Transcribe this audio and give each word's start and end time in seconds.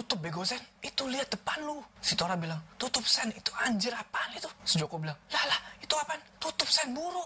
tutup 0.00 0.24
bego 0.24 0.40
Sen, 0.48 0.56
itu 0.80 1.04
lihat 1.12 1.28
depan 1.28 1.60
lu. 1.60 1.76
Si 2.00 2.16
Tora 2.16 2.32
bilang, 2.32 2.56
tutup 2.80 3.04
Sen, 3.04 3.28
itu 3.36 3.52
anjir 3.60 3.92
apaan 3.92 4.32
itu? 4.32 4.48
Si 4.64 4.80
Joko 4.80 4.96
bilang, 4.96 5.12
lah 5.28 5.44
lah, 5.44 5.60
itu 5.76 5.92
apaan? 5.92 6.16
Tutup 6.40 6.64
Sen, 6.64 6.96
buru. 6.96 7.20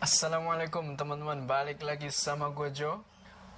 Assalamualaikum 0.00 0.96
teman-teman, 0.96 1.44
balik 1.44 1.84
lagi 1.84 2.08
sama 2.08 2.48
gue 2.56 2.72
Jo. 2.72 3.04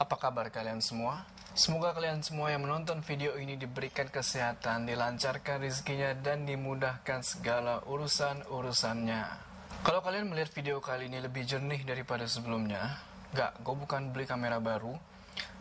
Apa 0.03 0.19
kabar 0.19 0.51
kalian 0.51 0.83
semua? 0.83 1.23
Semoga 1.55 1.95
kalian 1.95 2.19
semua 2.27 2.51
yang 2.51 2.67
menonton 2.67 3.07
video 3.07 3.39
ini 3.39 3.55
diberikan 3.55 4.11
kesehatan, 4.11 4.91
dilancarkan 4.91 5.63
rezekinya, 5.63 6.19
dan 6.19 6.51
dimudahkan 6.51 7.23
segala 7.23 7.87
urusan-urusannya. 7.87 9.23
Kalau 9.87 10.03
kalian 10.03 10.35
melihat 10.35 10.51
video 10.51 10.83
kali 10.83 11.07
ini 11.07 11.23
lebih 11.23 11.47
jernih 11.47 11.87
daripada 11.87 12.27
sebelumnya, 12.27 13.10
gak, 13.35 13.63
gue 13.63 13.75
bukan 13.75 14.11
beli 14.11 14.27
kamera 14.27 14.59
baru, 14.59 14.95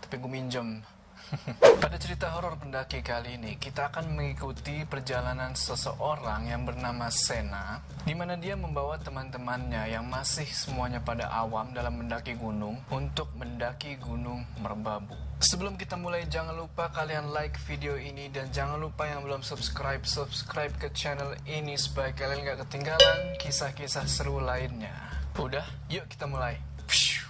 tapi 0.02 0.16
gue 0.18 0.32
minjem 0.32 0.82
pada 1.84 1.98
cerita 2.02 2.34
horor 2.34 2.58
pendaki 2.58 3.06
kali 3.06 3.38
ini, 3.38 3.62
kita 3.62 3.94
akan 3.94 4.18
mengikuti 4.18 4.82
perjalanan 4.90 5.54
seseorang 5.54 6.50
yang 6.50 6.66
bernama 6.66 7.06
Sena, 7.14 7.82
di 8.02 8.18
mana 8.18 8.34
dia 8.34 8.58
membawa 8.58 8.98
teman-temannya 8.98 9.94
yang 9.94 10.10
masih 10.10 10.48
semuanya 10.50 10.98
pada 11.04 11.30
awam 11.30 11.70
dalam 11.70 12.02
mendaki 12.02 12.34
gunung 12.34 12.82
untuk 12.90 13.30
mendaki 13.38 14.02
Gunung 14.02 14.42
Merbabu. 14.58 15.14
Sebelum 15.40 15.78
kita 15.78 15.96
mulai, 15.96 16.26
jangan 16.26 16.58
lupa 16.58 16.90
kalian 16.90 17.32
like 17.32 17.56
video 17.70 17.96
ini 17.96 18.28
dan 18.34 18.50
jangan 18.50 18.82
lupa 18.82 19.06
yang 19.06 19.22
belum 19.22 19.46
subscribe, 19.46 20.04
subscribe 20.04 20.74
ke 20.82 20.90
channel 20.98 21.38
ini 21.46 21.78
supaya 21.78 22.12
kalian 22.12 22.42
gak 22.44 22.66
ketinggalan 22.68 23.38
kisah-kisah 23.38 24.10
seru 24.10 24.42
lainnya. 24.42 24.94
Udah, 25.40 25.64
yuk 25.88 26.10
kita 26.12 26.28
mulai. 26.28 26.69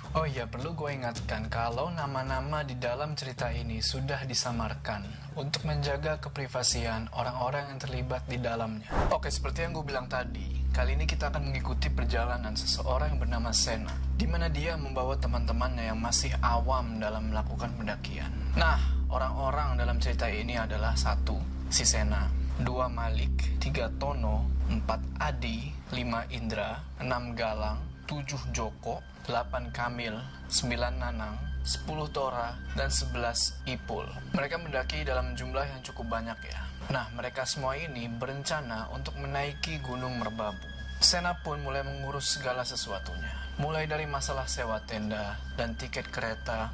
Oh 0.09 0.25
iya, 0.25 0.49
perlu 0.49 0.73
gue 0.73 0.89
ingatkan 0.89 1.53
kalau 1.53 1.93
nama-nama 1.93 2.65
di 2.65 2.73
dalam 2.81 3.13
cerita 3.13 3.53
ini 3.53 3.77
sudah 3.77 4.25
disamarkan 4.25 5.05
untuk 5.37 5.69
menjaga 5.69 6.17
keprivasian 6.17 7.13
orang-orang 7.13 7.69
yang 7.69 7.77
terlibat 7.77 8.25
di 8.25 8.41
dalamnya. 8.41 8.89
Oke, 9.13 9.29
seperti 9.29 9.69
yang 9.69 9.77
gue 9.77 9.85
bilang 9.85 10.09
tadi, 10.09 10.65
kali 10.73 10.97
ini 10.97 11.05
kita 11.05 11.29
akan 11.29 11.53
mengikuti 11.53 11.93
perjalanan 11.93 12.57
seseorang 12.57 13.13
yang 13.13 13.21
bernama 13.21 13.53
Sena, 13.53 13.93
di 14.17 14.25
mana 14.25 14.49
dia 14.49 14.73
membawa 14.81 15.13
teman-temannya 15.13 15.93
yang 15.93 16.01
masih 16.01 16.33
awam 16.41 16.97
dalam 16.97 17.29
melakukan 17.29 17.69
pendakian. 17.77 18.33
Nah, 18.57 18.81
orang-orang 19.13 19.77
dalam 19.77 20.01
cerita 20.01 20.25
ini 20.25 20.57
adalah 20.57 20.97
satu, 20.97 21.37
si 21.69 21.85
Sena, 21.85 22.25
dua 22.57 22.89
Malik, 22.89 23.61
tiga 23.61 23.93
Tono, 24.01 24.49
empat 24.73 25.21
Adi, 25.21 25.69
lima 25.93 26.25
Indra, 26.33 26.81
enam 26.97 27.37
Galang, 27.37 27.77
tujuh 28.09 28.41
Joko, 28.49 29.05
8 29.29 29.69
Kamil, 29.69 30.17
9 30.49 30.73
Nanang, 30.97 31.37
10 31.61 31.85
Tora, 32.09 32.57
dan 32.73 32.89
11 32.89 33.61
Ipul. 33.69 34.09
Mereka 34.33 34.57
mendaki 34.57 35.05
dalam 35.05 35.37
jumlah 35.37 35.69
yang 35.69 35.85
cukup 35.85 36.09
banyak 36.09 36.49
ya. 36.49 36.65
Nah, 36.89 37.05
mereka 37.13 37.45
semua 37.45 37.77
ini 37.77 38.09
berencana 38.09 38.89
untuk 38.89 39.13
menaiki 39.21 39.77
Gunung 39.85 40.17
Merbabu. 40.17 40.65
Sena 40.97 41.37
pun 41.45 41.61
mulai 41.61 41.85
mengurus 41.85 42.41
segala 42.41 42.65
sesuatunya. 42.65 43.29
Mulai 43.61 43.85
dari 43.85 44.09
masalah 44.09 44.49
sewa 44.49 44.81
tenda 44.89 45.37
dan 45.53 45.77
tiket 45.77 46.09
kereta, 46.09 46.73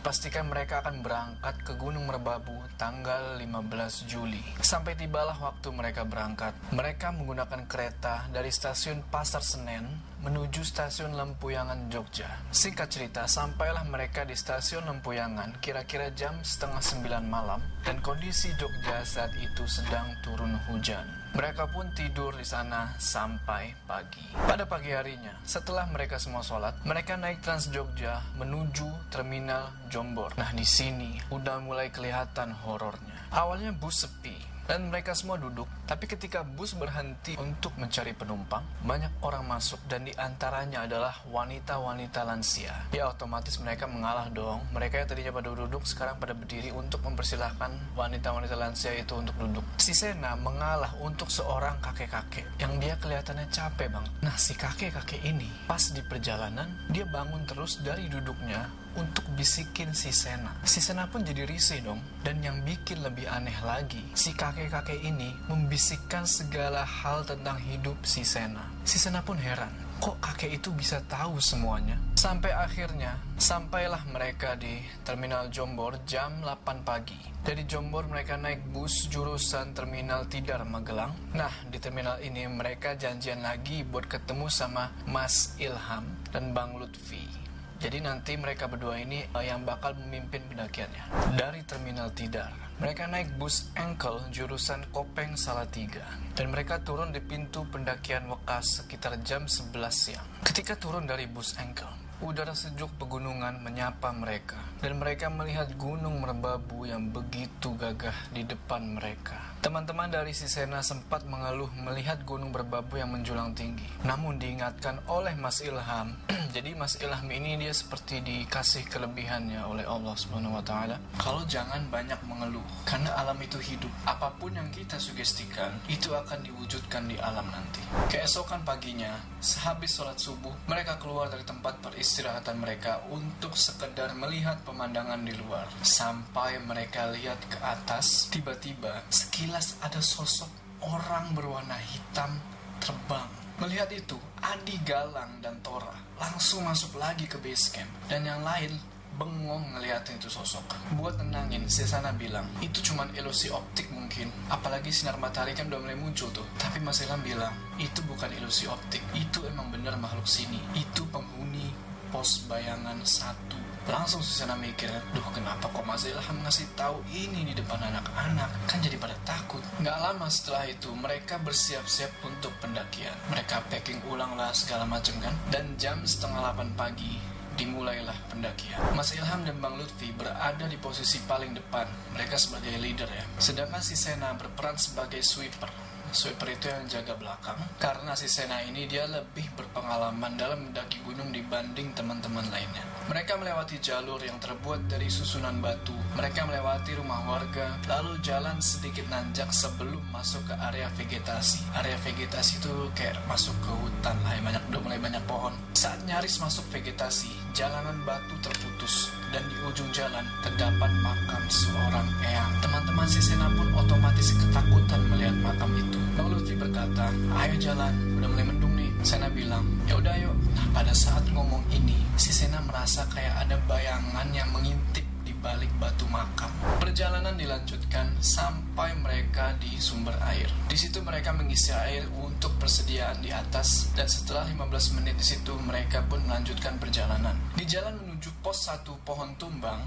dipastikan 0.00 0.48
mereka 0.48 0.80
akan 0.80 1.04
berangkat 1.04 1.60
ke 1.60 1.76
Gunung 1.76 2.08
Merbabu 2.08 2.56
tanggal 2.80 3.36
15 3.36 4.08
Juli. 4.08 4.40
Sampai 4.64 4.96
tibalah 4.96 5.36
waktu 5.36 5.68
mereka 5.76 6.08
berangkat. 6.08 6.56
Mereka 6.72 7.12
menggunakan 7.20 7.68
kereta 7.68 8.24
dari 8.32 8.48
stasiun 8.48 9.04
Pasar 9.12 9.44
Senen 9.44 9.84
menuju 10.24 10.64
stasiun 10.64 11.12
Lempuyangan 11.12 11.92
Jogja. 11.92 12.32
Singkat 12.48 12.88
cerita, 12.88 13.28
sampailah 13.28 13.84
mereka 13.84 14.24
di 14.24 14.32
stasiun 14.32 14.88
Lempuyangan 14.88 15.60
kira-kira 15.60 16.08
jam 16.16 16.40
setengah 16.40 16.80
sembilan 16.80 17.24
malam 17.28 17.60
dan 17.84 18.00
kondisi 18.00 18.48
Jogja 18.56 19.04
saat 19.04 19.36
itu 19.36 19.68
sedang 19.68 20.16
turun 20.24 20.56
hujan. 20.72 21.19
Mereka 21.30 21.70
pun 21.70 21.86
tidur 21.94 22.34
di 22.34 22.42
sana 22.42 22.98
sampai 22.98 23.72
pagi. 23.86 24.34
Pada 24.34 24.66
pagi 24.66 24.90
harinya, 24.90 25.38
setelah 25.46 25.86
mereka 25.86 26.18
semua 26.18 26.42
sholat, 26.42 26.74
mereka 26.82 27.14
naik 27.14 27.38
Trans 27.38 27.70
Jogja 27.70 28.18
menuju 28.34 29.14
Terminal 29.14 29.70
Jombor. 29.86 30.34
Nah, 30.34 30.50
di 30.50 30.66
sini 30.66 31.22
udah 31.30 31.62
mulai 31.62 31.94
kelihatan 31.94 32.50
horornya. 32.66 33.30
Awalnya 33.30 33.70
bus 33.70 34.02
sepi, 34.04 34.34
dan 34.70 34.86
mereka 34.86 35.18
semua 35.18 35.34
duduk. 35.34 35.66
Tapi 35.90 36.06
ketika 36.06 36.46
bus 36.46 36.78
berhenti 36.78 37.34
untuk 37.42 37.74
mencari 37.74 38.14
penumpang, 38.14 38.62
banyak 38.86 39.10
orang 39.26 39.42
masuk 39.42 39.82
dan 39.90 40.06
di 40.06 40.14
antaranya 40.14 40.86
adalah 40.86 41.10
wanita-wanita 41.26 42.22
lansia. 42.22 42.86
Ya 42.94 43.10
otomatis 43.10 43.58
mereka 43.58 43.90
mengalah 43.90 44.30
dong. 44.30 44.62
Mereka 44.70 45.02
yang 45.02 45.08
tadinya 45.10 45.34
pada 45.34 45.50
duduk 45.50 45.82
sekarang 45.82 46.22
pada 46.22 46.38
berdiri 46.38 46.70
untuk 46.70 47.02
mempersilahkan 47.02 47.98
wanita-wanita 47.98 48.54
lansia 48.54 48.94
itu 48.94 49.18
untuk 49.18 49.34
duduk. 49.42 49.66
Si 49.82 49.90
Sena 49.90 50.38
mengalah 50.38 50.94
untuk 51.02 51.26
seorang 51.26 51.82
kakek-kakek 51.82 52.46
yang 52.62 52.78
dia 52.78 52.94
kelihatannya 53.02 53.50
capek 53.50 53.90
bang. 53.90 54.06
Nah 54.22 54.38
si 54.38 54.54
kakek-kakek 54.54 55.18
ini 55.26 55.50
pas 55.66 55.82
di 55.90 55.98
perjalanan 56.06 56.70
dia 56.94 57.02
bangun 57.10 57.42
terus 57.42 57.82
dari 57.82 58.06
duduknya 58.06 58.70
untuk 58.98 59.26
bisikin 59.38 59.94
si 59.94 60.10
Sena. 60.10 60.56
Si 60.66 60.82
Sena 60.82 61.06
pun 61.06 61.22
jadi 61.22 61.46
risih 61.46 61.84
dong. 61.84 62.00
Dan 62.24 62.42
yang 62.42 62.62
bikin 62.66 63.02
lebih 63.04 63.28
aneh 63.30 63.54
lagi, 63.62 64.02
si 64.16 64.34
kakek-kakek 64.34 65.00
ini 65.02 65.30
membisikkan 65.46 66.26
segala 66.26 66.82
hal 66.82 67.22
tentang 67.22 67.60
hidup 67.60 67.96
si 68.02 68.26
Sena. 68.26 68.66
Si 68.82 68.98
Sena 68.98 69.22
pun 69.22 69.38
heran, 69.38 69.70
kok 70.00 70.16
kakek 70.24 70.58
itu 70.58 70.72
bisa 70.72 71.04
tahu 71.06 71.36
semuanya? 71.38 72.00
Sampai 72.16 72.52
akhirnya, 72.52 73.16
sampailah 73.40 74.04
mereka 74.12 74.52
di 74.52 74.80
Terminal 75.04 75.48
Jombor 75.48 76.04
jam 76.04 76.44
8 76.44 76.84
pagi. 76.84 77.16
Dari 77.40 77.64
Jombor 77.64 78.04
mereka 78.04 78.36
naik 78.36 78.68
bus 78.68 79.08
jurusan 79.08 79.72
Terminal 79.72 80.28
Tidar 80.28 80.60
Magelang. 80.68 81.16
Nah, 81.32 81.52
di 81.72 81.80
terminal 81.80 82.20
ini 82.20 82.44
mereka 82.44 82.92
janjian 82.92 83.40
lagi 83.40 83.80
buat 83.88 84.04
ketemu 84.04 84.52
sama 84.52 84.92
Mas 85.08 85.56
Ilham 85.56 86.04
dan 86.28 86.52
Bang 86.52 86.76
Lutfi. 86.76 87.39
Jadi 87.80 87.96
nanti 88.04 88.36
mereka 88.36 88.68
berdua 88.68 89.00
ini 89.00 89.24
uh, 89.32 89.40
yang 89.40 89.64
bakal 89.64 89.96
memimpin 89.96 90.44
pendakiannya. 90.52 91.32
Dari 91.32 91.64
Terminal 91.64 92.12
Tidar, 92.12 92.52
mereka 92.76 93.08
naik 93.08 93.40
bus 93.40 93.72
Engkel 93.72 94.20
jurusan 94.28 94.84
Kopeng 94.92 95.32
Salatiga. 95.40 96.04
Dan 96.36 96.52
mereka 96.52 96.84
turun 96.84 97.08
di 97.08 97.24
pintu 97.24 97.64
pendakian 97.72 98.28
Wekas 98.28 98.84
sekitar 98.84 99.16
jam 99.24 99.48
11 99.48 99.72
siang. 99.96 100.28
Ketika 100.44 100.76
turun 100.76 101.08
dari 101.08 101.24
bus 101.24 101.56
Engkel, 101.56 101.88
udara 102.20 102.52
sejuk 102.52 102.92
pegunungan 103.00 103.64
menyapa 103.64 104.12
mereka. 104.12 104.60
Dan 104.84 105.00
mereka 105.00 105.32
melihat 105.32 105.72
gunung 105.80 106.20
merbabu 106.20 106.84
yang 106.84 107.08
begitu 107.08 107.72
gagah 107.80 108.28
di 108.28 108.44
depan 108.44 109.00
mereka. 109.00 109.49
Teman-teman 109.60 110.08
dari 110.08 110.32
Sisena 110.32 110.80
sempat 110.80 111.28
mengeluh 111.28 111.68
melihat 111.84 112.24
gunung 112.24 112.48
berbabu 112.48 112.96
yang 112.96 113.12
menjulang 113.12 113.52
tinggi. 113.52 113.84
Namun 114.08 114.40
diingatkan 114.40 115.04
oleh 115.04 115.36
Mas 115.36 115.60
Ilham, 115.60 116.16
jadi 116.56 116.72
Mas 116.72 116.96
Ilham 116.96 117.28
ini 117.28 117.60
dia 117.60 117.68
seperti 117.68 118.24
dikasih 118.24 118.88
kelebihannya 118.88 119.60
oleh 119.68 119.84
Allah 119.84 120.16
Subhanahu 120.16 120.56
wa 120.56 120.64
taala. 120.64 120.96
Kalau 121.20 121.44
jangan 121.44 121.84
banyak 121.92 122.16
mengeluh, 122.24 122.64
karena 122.88 123.12
alam 123.12 123.36
itu 123.36 123.60
hidup. 123.60 123.92
Apa 124.08 124.32
pun 124.40 124.56
yang 124.56 124.64
kita 124.72 124.96
sugestikan, 124.96 125.76
itu 125.92 126.08
akan 126.08 126.40
diwujudkan 126.40 127.04
di 127.04 127.20
alam 127.20 127.44
nanti. 127.52 127.84
Keesokan 128.08 128.64
paginya, 128.64 129.12
sehabis 129.44 129.92
sholat 129.92 130.16
subuh, 130.16 130.56
mereka 130.72 130.96
keluar 130.96 131.28
dari 131.28 131.44
tempat 131.44 131.76
peristirahatan 131.84 132.56
mereka 132.56 133.04
untuk 133.12 133.52
sekedar 133.60 134.16
melihat 134.16 134.56
pemandangan 134.64 135.20
di 135.20 135.36
luar. 135.36 135.68
Sampai 135.84 136.56
mereka 136.64 137.12
lihat 137.12 137.44
ke 137.44 137.60
atas, 137.60 138.32
tiba-tiba 138.32 139.04
sekilas 139.12 139.49
sekilas 139.50 139.82
ada 139.82 139.98
sosok 139.98 140.46
orang 140.86 141.34
berwarna 141.34 141.74
hitam 141.74 142.38
terbang. 142.78 143.26
Melihat 143.58 143.90
itu, 143.90 144.14
Adi 144.38 144.78
Galang 144.86 145.42
dan 145.42 145.58
Tora 145.58 145.90
langsung 146.22 146.62
masuk 146.62 146.94
lagi 147.02 147.26
ke 147.26 147.34
base 147.42 147.74
camp. 147.74 147.90
Dan 148.06 148.30
yang 148.30 148.46
lain 148.46 148.70
bengong 149.18 149.74
ngeliatin 149.74 150.22
itu 150.22 150.30
sosok. 150.30 150.62
Buat 150.94 151.18
tenangin, 151.18 151.66
Sesana 151.66 152.14
bilang, 152.14 152.46
itu 152.62 152.78
cuma 152.78 153.10
ilusi 153.18 153.50
optik 153.50 153.90
mungkin. 153.90 154.30
Apalagi 154.46 154.94
sinar 154.94 155.18
matahari 155.18 155.50
kan 155.50 155.66
udah 155.66 155.82
mulai 155.82 155.98
muncul 155.98 156.30
tuh. 156.30 156.46
Tapi 156.54 156.78
Mas 156.78 157.02
Ilham 157.02 157.18
bilang, 157.18 157.50
itu 157.74 158.06
bukan 158.06 158.30
ilusi 158.30 158.70
optik. 158.70 159.02
Itu 159.18 159.42
emang 159.50 159.74
bener 159.74 159.98
makhluk 159.98 160.30
sini. 160.30 160.62
Itu 160.78 161.02
penghuni 161.10 161.74
pos 162.14 162.46
bayangan 162.46 163.02
satu 163.02 163.69
Langsung 163.88 164.20
Susana 164.20 164.52
mikir, 164.60 164.92
duh 165.16 165.28
kenapa 165.32 165.64
kok 165.72 165.86
Mas 165.88 166.04
Ilham 166.04 166.36
ngasih 166.44 166.68
tahu 166.76 167.00
ini 167.08 167.48
di 167.48 167.54
depan 167.56 167.80
anak-anak? 167.80 168.50
Kan 168.68 168.84
jadi 168.84 169.00
pada 169.00 169.16
takut. 169.24 169.64
Nggak 169.80 169.96
lama 169.96 170.28
setelah 170.28 170.68
itu, 170.68 170.92
mereka 170.92 171.40
bersiap-siap 171.40 172.12
untuk 172.20 172.52
pendakian. 172.60 173.16
Mereka 173.32 173.64
packing 173.72 174.04
ulang 174.12 174.36
lah 174.36 174.52
segala 174.52 174.84
macam 174.84 175.16
kan. 175.24 175.32
Dan 175.48 175.80
jam 175.80 176.04
setengah 176.04 176.52
8 176.52 176.76
pagi, 176.76 177.16
dimulailah 177.56 178.16
pendakian. 178.28 178.80
Mas 178.92 179.16
Ilham 179.16 179.48
dan 179.48 179.56
Bang 179.60 179.80
Lutfi 179.80 180.12
berada 180.12 180.64
di 180.68 180.76
posisi 180.76 181.16
paling 181.24 181.56
depan. 181.56 181.88
Mereka 182.12 182.36
sebagai 182.36 182.76
leader 182.76 183.08
ya. 183.08 183.24
Sedangkan 183.40 183.80
si 183.80 183.96
Sena 183.96 184.36
berperan 184.36 184.76
sebagai 184.76 185.24
sweeper 185.24 185.68
sweeper 186.12 186.48
itu 186.50 186.66
yang 186.70 186.84
jaga 186.86 187.14
belakang 187.16 187.58
karena 187.78 188.12
si 188.14 188.26
Sena 188.26 188.62
ini 188.66 188.86
dia 188.86 189.06
lebih 189.06 189.46
berpengalaman 189.58 190.34
dalam 190.38 190.70
mendaki 190.70 190.98
gunung 191.06 191.30
dibanding 191.30 191.90
teman-teman 191.94 192.46
lainnya 192.50 192.90
Mereka 193.10 193.42
melewati 193.42 193.82
jalur 193.82 194.22
yang 194.22 194.38
terbuat 194.38 194.86
dari 194.86 195.10
susunan 195.10 195.58
batu. 195.58 195.90
Mereka 196.14 196.46
melewati 196.46 196.94
rumah 196.94 197.26
warga, 197.26 197.74
lalu 197.90 198.14
jalan 198.22 198.54
sedikit 198.62 199.02
nanjak 199.10 199.50
sebelum 199.50 199.98
masuk 200.14 200.38
ke 200.46 200.54
area 200.70 200.86
vegetasi. 200.94 201.58
Area 201.74 201.98
vegetasi 202.06 202.62
itu 202.62 202.70
kayak 202.94 203.18
masuk 203.26 203.58
ke 203.66 203.72
hutan 203.82 204.14
lah, 204.22 204.38
banyak 204.38 204.62
udah 204.70 204.80
mulai 204.86 205.02
banyak 205.02 205.24
pohon. 205.26 205.50
Saat 205.74 206.06
nyaris 206.06 206.38
masuk 206.38 206.62
vegetasi, 206.70 207.34
jalanan 207.50 207.98
batu 208.06 208.38
terputus 208.46 209.10
dan 209.34 209.42
di 209.46 209.56
ujung 209.66 209.90
jalan 209.90 210.22
terdapat 210.46 210.90
makam 211.02 211.42
seorang 211.50 212.06
eyang. 212.22 212.52
Teman-teman 212.62 213.08
Sisena 213.10 213.50
pun 213.58 213.68
otomatis 213.74 214.38
ketakutan 214.38 215.00
melihat 215.10 215.34
makam 215.42 215.70
itu. 215.74 215.99
Lutfi 216.30 216.54
berkata, 216.54 217.10
ayo 217.42 217.54
jalan, 217.58 217.92
udah 218.16 218.28
mulai 218.30 218.46
mendung 218.46 218.74
nih. 218.78 218.90
Sena 219.02 219.28
bilang, 219.32 219.66
ya 219.88 219.98
udah 219.98 220.14
yuk. 220.20 220.36
Nah, 220.54 220.66
pada 220.76 220.92
saat 220.94 221.24
ngomong 221.32 221.64
ini, 221.74 221.98
si 222.14 222.30
Sena 222.30 222.62
merasa 222.62 223.02
kayak 223.10 223.46
ada 223.46 223.56
bayangan 223.66 224.28
yang 224.30 224.48
mengintip 224.54 225.04
di 225.24 225.32
balik 225.38 225.70
batu 225.78 226.04
makam. 226.10 226.50
Perjalanan 226.82 227.38
dilanjutkan 227.38 228.18
sampai 228.18 228.98
mereka 228.98 229.54
di 229.62 229.78
sumber 229.78 230.16
air. 230.26 230.50
Di 230.66 230.74
situ 230.74 231.00
mereka 231.06 231.30
mengisi 231.30 231.70
air 231.70 232.08
untuk 232.18 232.56
persediaan 232.58 233.22
di 233.22 233.30
atas 233.30 233.94
dan 233.94 234.10
setelah 234.10 234.44
15 234.48 234.96
menit 235.00 235.16
di 235.16 235.26
situ 235.26 235.54
mereka 235.62 236.02
pun 236.10 236.20
melanjutkan 236.26 236.76
perjalanan. 236.82 237.38
Di 237.54 237.62
jalan 237.62 237.94
menuju 238.00 238.42
pos 238.42 238.68
satu 238.68 238.98
pohon 239.06 239.38
tumbang, 239.38 239.80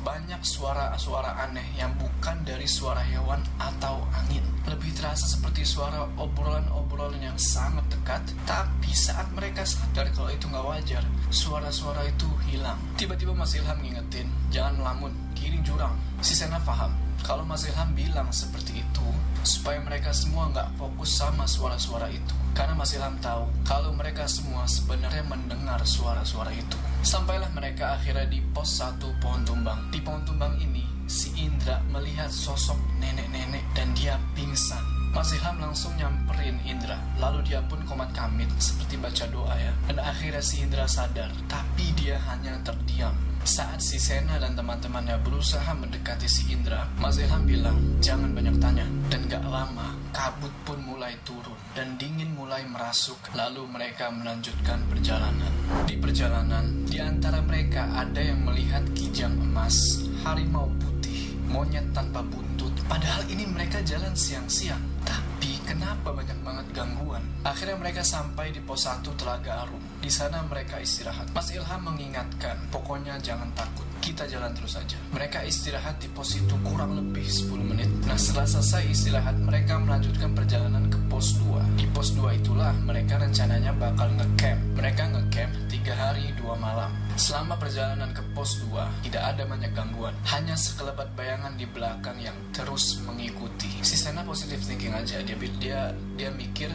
banyak 0.00 0.40
suara-suara 0.40 1.46
aneh 1.48 1.64
yang 1.76 1.92
bukan 2.00 2.40
dari 2.44 2.64
suara 2.64 3.04
hewan 3.04 3.40
atau 3.60 4.04
angin. 4.16 4.44
Lebih 4.68 4.92
terasa 4.96 5.24
seperti 5.24 5.64
suara 5.64 6.04
obrolan-obrolan 6.20 7.20
yang 7.20 7.38
sangat 7.40 7.84
dekat, 7.88 8.22
tapi 8.44 8.92
saat 8.92 9.28
mereka 9.32 9.64
sadar 9.64 10.08
kalau 10.12 10.30
itu 10.32 10.46
nggak 10.46 10.66
wajar, 10.66 11.04
suara-suara 11.32 12.04
itu 12.08 12.28
hilang. 12.48 12.78
Tiba-tiba 13.00 13.32
Mas 13.32 13.56
Ilham 13.56 13.80
ngingetin, 13.80 14.28
jangan 14.52 14.80
melamun, 14.80 15.12
kiri 15.32 15.60
jurang. 15.64 15.96
Si 16.20 16.36
Sena 16.36 16.60
paham, 16.60 16.92
kalau 17.22 17.44
Mas 17.46 17.68
Ilham 17.68 17.92
bilang 17.94 18.28
seperti 18.32 18.82
itu, 18.82 19.06
supaya 19.44 19.80
mereka 19.80 20.12
semua 20.12 20.48
nggak 20.52 20.76
fokus 20.76 21.16
sama 21.16 21.48
suara-suara 21.48 22.08
itu. 22.12 22.34
Karena 22.52 22.74
Mas 22.74 22.92
Ilham 22.92 23.16
tahu 23.22 23.46
kalau 23.62 23.94
mereka 23.94 24.26
semua 24.26 24.66
sebenarnya 24.66 25.24
mendengar 25.24 25.80
suara-suara 25.86 26.50
itu. 26.52 26.76
Sampailah 27.06 27.48
mereka 27.56 27.96
akhirnya 27.96 28.26
di 28.28 28.42
pos 28.52 28.82
satu 28.82 29.08
pohon 29.22 29.46
tumbang. 29.46 29.88
Di 29.88 30.02
pohon 30.02 30.20
tumbang 30.26 30.58
ini, 30.60 30.84
si 31.06 31.32
Indra 31.40 31.80
melihat 31.88 32.28
sosok 32.28 32.76
nenek-nenek 33.00 33.64
dan 33.72 33.88
dia 33.96 34.18
pingsan. 34.36 34.82
Mas 35.10 35.34
Ilham 35.34 35.58
langsung 35.58 35.90
nyamperin 35.98 36.58
Indra. 36.62 36.98
Lalu 37.18 37.50
dia 37.50 37.58
pun 37.66 37.82
komat 37.82 38.14
kamit 38.14 38.46
seperti 38.62 38.94
baca 38.94 39.26
doa 39.26 39.54
ya. 39.58 39.72
Dan 39.90 39.98
akhirnya 39.98 40.42
si 40.42 40.62
Indra 40.62 40.86
sadar, 40.86 41.30
tapi 41.50 41.90
dia 41.98 42.14
hanya 42.30 42.58
terdiam. 42.62 43.14
Saat 43.50 43.82
si 43.82 43.98
Sena 43.98 44.38
dan 44.38 44.54
teman-temannya 44.54 45.26
berusaha 45.26 45.74
mendekati 45.74 46.30
si 46.30 46.54
Indra, 46.54 46.86
Mas 47.02 47.18
Ilham 47.18 47.42
bilang, 47.42 47.74
jangan 47.98 48.30
banyak 48.30 48.54
tanya. 48.62 48.86
Dan 49.10 49.26
gak 49.26 49.42
lama, 49.42 49.90
kabut 50.14 50.54
pun 50.62 50.78
mulai 50.86 51.18
turun 51.26 51.58
dan 51.74 51.98
dingin 51.98 52.30
mulai 52.38 52.62
merasuk. 52.70 53.18
Lalu 53.34 53.66
mereka 53.66 54.06
melanjutkan 54.14 54.86
perjalanan. 54.86 55.50
Di 55.82 55.98
perjalanan, 55.98 56.86
di 56.86 57.02
antara 57.02 57.42
mereka 57.42 57.90
ada 57.90 58.22
yang 58.22 58.46
melihat 58.46 58.86
kijang 58.94 59.34
emas, 59.42 59.98
harimau 60.22 60.70
putih, 60.78 61.34
monyet 61.50 61.90
tanpa 61.90 62.22
buntut. 62.22 62.70
Padahal 62.86 63.26
ini 63.34 63.50
mereka 63.50 63.82
jalan 63.82 64.14
siang-siang. 64.14 65.02
Tapi 65.02 65.29
kenapa 65.70 66.10
banyak 66.10 66.38
banget 66.42 66.66
gangguan? 66.74 67.22
Akhirnya 67.46 67.78
mereka 67.78 68.02
sampai 68.02 68.50
di 68.50 68.58
pos 68.58 68.90
1 68.90 69.06
Telaga 69.14 69.62
Arum. 69.62 69.78
Di 70.02 70.10
sana 70.10 70.42
mereka 70.42 70.82
istirahat. 70.82 71.30
Mas 71.30 71.54
Ilham 71.54 71.86
mengingatkan, 71.86 72.58
pokoknya 72.74 73.14
jangan 73.22 73.46
takut. 73.54 73.86
Kita 74.00 74.24
jalan 74.24 74.50
terus 74.56 74.80
saja. 74.80 74.96
Mereka 75.12 75.44
istirahat 75.44 76.00
di 76.00 76.08
pos 76.08 76.32
itu 76.32 76.56
kurang 76.64 76.96
lebih 76.96 77.22
10 77.22 77.52
menit. 77.60 77.88
Nah, 78.08 78.16
setelah 78.16 78.48
selesai 78.48 78.82
istirahat, 78.88 79.36
mereka 79.36 79.76
melanjutkan 79.76 80.32
perjalanan 80.32 80.88
ke 80.88 80.96
pos 81.12 81.36
2. 81.36 81.60
Di 81.76 81.84
pos 81.92 82.16
2 82.16 82.40
itulah 82.40 82.72
mereka 82.88 83.20
rencananya 83.20 83.76
bakal 83.76 84.08
ngecamp. 84.16 84.60
Mereka 84.80 85.02
ngecamp 85.12 85.52
3 85.68 85.92
hari 85.92 86.32
2 86.40 86.56
malam. 86.56 86.90
Selama 87.20 87.60
perjalanan 87.60 88.10
ke 88.16 88.24
pos 88.32 88.56
2, 88.72 89.04
tidak 89.04 89.22
ada 89.36 89.44
banyak 89.44 89.70
gangguan. 89.76 90.16
Hanya 90.24 90.56
sekelebat 90.56 91.12
bayangan 91.12 91.54
di 91.60 91.68
belakang 91.68 92.16
yang 92.24 92.36
terus 92.56 93.04
mengikuti. 93.04 93.68
Si 93.84 94.00
Sena 94.00 94.24
positive 94.24 94.64
thinking 94.64 94.96
aja. 94.96 95.20
Dia 95.20 95.36
dia 95.36 95.80
dia 96.16 96.30
mikir 96.32 96.72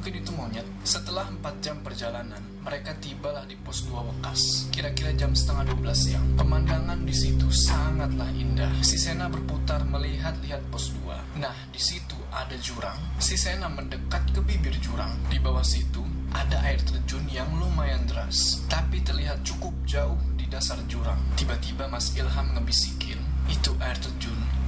mungkin 0.00 0.16
itu 0.16 0.32
monyet. 0.32 0.64
Setelah 0.80 1.28
4 1.28 1.60
jam 1.60 1.76
perjalanan, 1.84 2.40
mereka 2.64 2.96
tibalah 3.04 3.44
di 3.44 3.52
pos 3.52 3.84
2 3.84 4.00
Wekas. 4.00 4.72
Kira-kira 4.72 5.12
jam 5.12 5.36
setengah 5.36 5.76
12 5.76 5.92
siang. 5.92 6.24
Pemandangan 6.40 7.04
di 7.04 7.12
situ 7.12 7.52
sangatlah 7.52 8.32
indah. 8.32 8.72
Si 8.80 8.96
Sena 8.96 9.28
berputar 9.28 9.84
melihat-lihat 9.84 10.64
pos 10.72 10.96
2. 11.04 11.36
Nah, 11.36 11.52
di 11.68 11.76
situ 11.76 12.16
ada 12.32 12.56
jurang. 12.56 12.96
Si 13.20 13.36
Sena 13.36 13.68
mendekat 13.68 14.24
ke 14.32 14.40
bibir 14.40 14.72
jurang. 14.80 15.12
Di 15.28 15.36
bawah 15.36 15.60
situ 15.60 16.00
ada 16.32 16.64
air 16.64 16.80
terjun 16.80 17.28
yang 17.28 17.52
lumayan 17.60 18.00
deras, 18.08 18.64
tapi 18.72 19.04
terlihat 19.04 19.44
cukup 19.44 19.76
jauh 19.84 20.16
di 20.40 20.48
dasar 20.48 20.80
jurang. 20.88 21.20
Tiba-tiba 21.36 21.92
Mas 21.92 22.16
Ilham 22.16 22.56
ngebisikin, 22.56 23.20
itu 23.52 23.76
air 23.84 24.00
terjun 24.00 24.59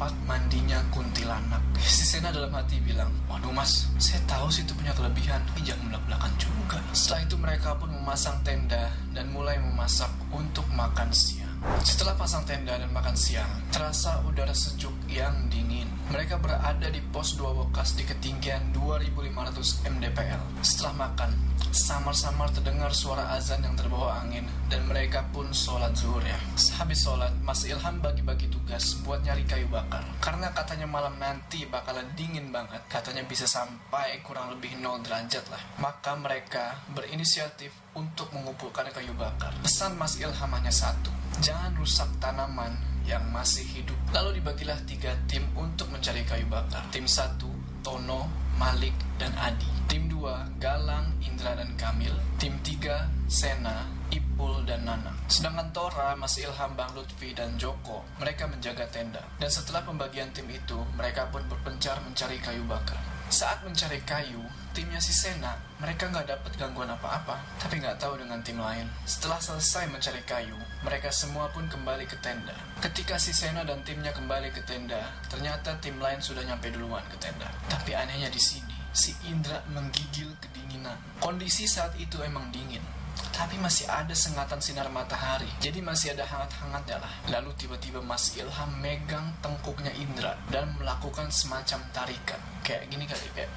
tempat 0.00 0.16
mandinya 0.24 0.80
kuntilanak. 0.96 1.60
Si 1.76 2.08
Sena 2.08 2.32
dalam 2.32 2.48
hati 2.56 2.80
bilang, 2.80 3.12
waduh 3.28 3.52
mas, 3.52 3.84
saya 4.00 4.16
tahu 4.24 4.48
sih 4.48 4.64
itu 4.64 4.72
punya 4.72 4.96
kelebihan, 4.96 5.44
tapi 5.44 5.60
jangan 5.60 5.92
belak-belakan 5.92 6.32
juga. 6.40 6.80
Setelah 6.96 7.20
itu 7.28 7.36
mereka 7.36 7.76
pun 7.76 7.92
memasang 7.92 8.40
tenda 8.40 8.88
dan 9.12 9.28
mulai 9.28 9.60
memasak 9.60 10.08
untuk 10.32 10.64
makan 10.72 11.12
siang. 11.12 11.52
Setelah 11.84 12.16
pasang 12.16 12.48
tenda 12.48 12.80
dan 12.80 12.88
makan 12.96 13.12
siang, 13.12 13.52
terasa 13.68 14.24
udara 14.24 14.56
sejuk 14.56 14.96
yang 15.04 15.36
dingin. 15.52 15.84
Mereka 16.08 16.40
berada 16.40 16.88
di 16.88 17.04
pos 17.12 17.36
2 17.36 17.60
Wekas 17.60 17.92
di 17.92 18.08
ketinggian 18.08 18.72
2500 18.72 19.84
mdpl. 19.84 20.64
Setelah 20.64 21.12
makan, 21.12 21.36
samar-samar 21.70 22.50
terdengar 22.50 22.90
suara 22.90 23.30
azan 23.38 23.62
yang 23.62 23.78
terbawa 23.78 24.22
angin 24.22 24.42
dan 24.66 24.82
mereka 24.90 25.22
pun 25.30 25.46
sholat 25.54 25.94
zuhur 25.94 26.22
ya. 26.22 26.38
Sehabis 26.58 27.06
sholat, 27.06 27.30
Mas 27.46 27.62
Ilham 27.62 28.02
bagi-bagi 28.02 28.50
tugas 28.50 28.98
buat 29.06 29.22
nyari 29.22 29.46
kayu 29.46 29.66
bakar. 29.70 30.02
Karena 30.18 30.50
katanya 30.50 30.90
malam 30.90 31.14
nanti 31.22 31.62
bakalan 31.70 32.06
dingin 32.18 32.50
banget, 32.50 32.82
katanya 32.90 33.22
bisa 33.26 33.46
sampai 33.46 34.18
kurang 34.26 34.50
lebih 34.54 34.78
0 34.82 35.02
derajat 35.06 35.46
lah. 35.50 35.62
Maka 35.78 36.18
mereka 36.18 36.78
berinisiatif 36.90 37.70
untuk 37.94 38.30
mengumpulkan 38.34 38.90
kayu 38.90 39.14
bakar. 39.14 39.54
Pesan 39.62 39.94
Mas 39.94 40.18
Ilham 40.18 40.50
hanya 40.50 40.74
satu, 40.74 41.10
jangan 41.38 41.74
rusak 41.78 42.10
tanaman 42.18 42.74
yang 43.06 43.22
masih 43.30 43.64
hidup. 43.64 43.96
Lalu 44.10 44.42
dibagilah 44.42 44.78
tiga 44.86 45.14
tim 45.30 45.46
untuk 45.54 45.90
mencari 45.90 46.22
kayu 46.26 46.46
bakar. 46.50 46.86
Tim 46.94 47.06
satu, 47.06 47.48
Tono, 47.80 48.28
Malik, 48.60 48.92
dan 49.16 49.32
Adi. 49.40 49.64
Tim 49.88 50.04
2, 50.12 50.60
Galang, 50.60 51.08
Indra, 51.24 51.56
dan 51.56 51.72
Kamil. 51.80 52.12
Tim 52.36 52.60
3, 52.60 53.08
Sena, 53.24 53.88
Ipul, 54.12 54.68
dan 54.68 54.84
Nana. 54.84 55.16
Sedangkan 55.32 55.72
Tora, 55.72 56.12
Mas 56.12 56.36
Ilham, 56.36 56.76
Bang 56.76 56.92
Lutfi, 56.92 57.32
dan 57.32 57.56
Joko, 57.56 58.04
mereka 58.20 58.44
menjaga 58.44 58.84
tenda. 58.92 59.24
Dan 59.40 59.48
setelah 59.48 59.80
pembagian 59.80 60.28
tim 60.36 60.44
itu, 60.52 60.76
mereka 60.92 61.24
pun 61.32 61.40
berpencar 61.48 62.04
mencari 62.04 62.36
kayu 62.36 62.60
bakar. 62.68 63.00
Saat 63.30 63.62
mencari 63.62 64.02
kayu, 64.02 64.42
timnya 64.74 64.98
si 64.98 65.14
Sena, 65.14 65.54
mereka 65.78 66.10
nggak 66.10 66.34
dapat 66.34 66.50
gangguan 66.58 66.90
apa-apa, 66.90 67.38
tapi 67.62 67.78
nggak 67.78 68.02
tahu 68.02 68.18
dengan 68.18 68.42
tim 68.42 68.58
lain. 68.58 68.90
Setelah 69.06 69.38
selesai 69.38 69.86
mencari 69.86 70.18
kayu, 70.26 70.58
mereka 70.82 71.14
semua 71.14 71.46
pun 71.54 71.62
kembali 71.70 72.10
ke 72.10 72.18
tenda. 72.18 72.58
Ketika 72.82 73.22
si 73.22 73.30
Sena 73.30 73.62
dan 73.62 73.86
timnya 73.86 74.10
kembali 74.10 74.50
ke 74.50 74.66
tenda, 74.66 75.14
ternyata 75.30 75.78
tim 75.78 76.02
lain 76.02 76.18
sudah 76.18 76.42
nyampe 76.42 76.74
duluan 76.74 77.06
ke 77.06 77.22
tenda. 77.22 77.46
Tapi 77.70 77.94
anehnya 77.94 78.34
di 78.34 78.42
sini, 78.42 78.74
si 78.90 79.14
Indra 79.30 79.62
menggigil 79.70 80.34
kedinginan. 80.42 80.98
Kondisi 81.22 81.70
saat 81.70 81.94
itu 82.02 82.18
emang 82.26 82.50
dingin, 82.50 82.82
tapi 83.30 83.56
masih 83.60 83.88
ada 83.88 84.12
sengatan 84.12 84.60
sinar 84.60 84.88
matahari. 84.92 85.48
Jadi 85.60 85.80
masih 85.80 86.12
ada 86.12 86.24
hangat-hangatnya 86.28 86.98
lah. 87.00 87.12
Lalu 87.28 87.50
tiba-tiba 87.56 88.00
Mas 88.04 88.36
Ilham 88.36 88.70
megang 88.80 89.32
tengkuknya 89.40 89.92
Indra 89.96 90.36
dan 90.52 90.76
melakukan 90.76 91.32
semacam 91.32 91.80
tarikan. 91.94 92.40
Kayak 92.60 92.88
gini 92.92 93.04
kali, 93.08 93.26
kayak 93.32 93.50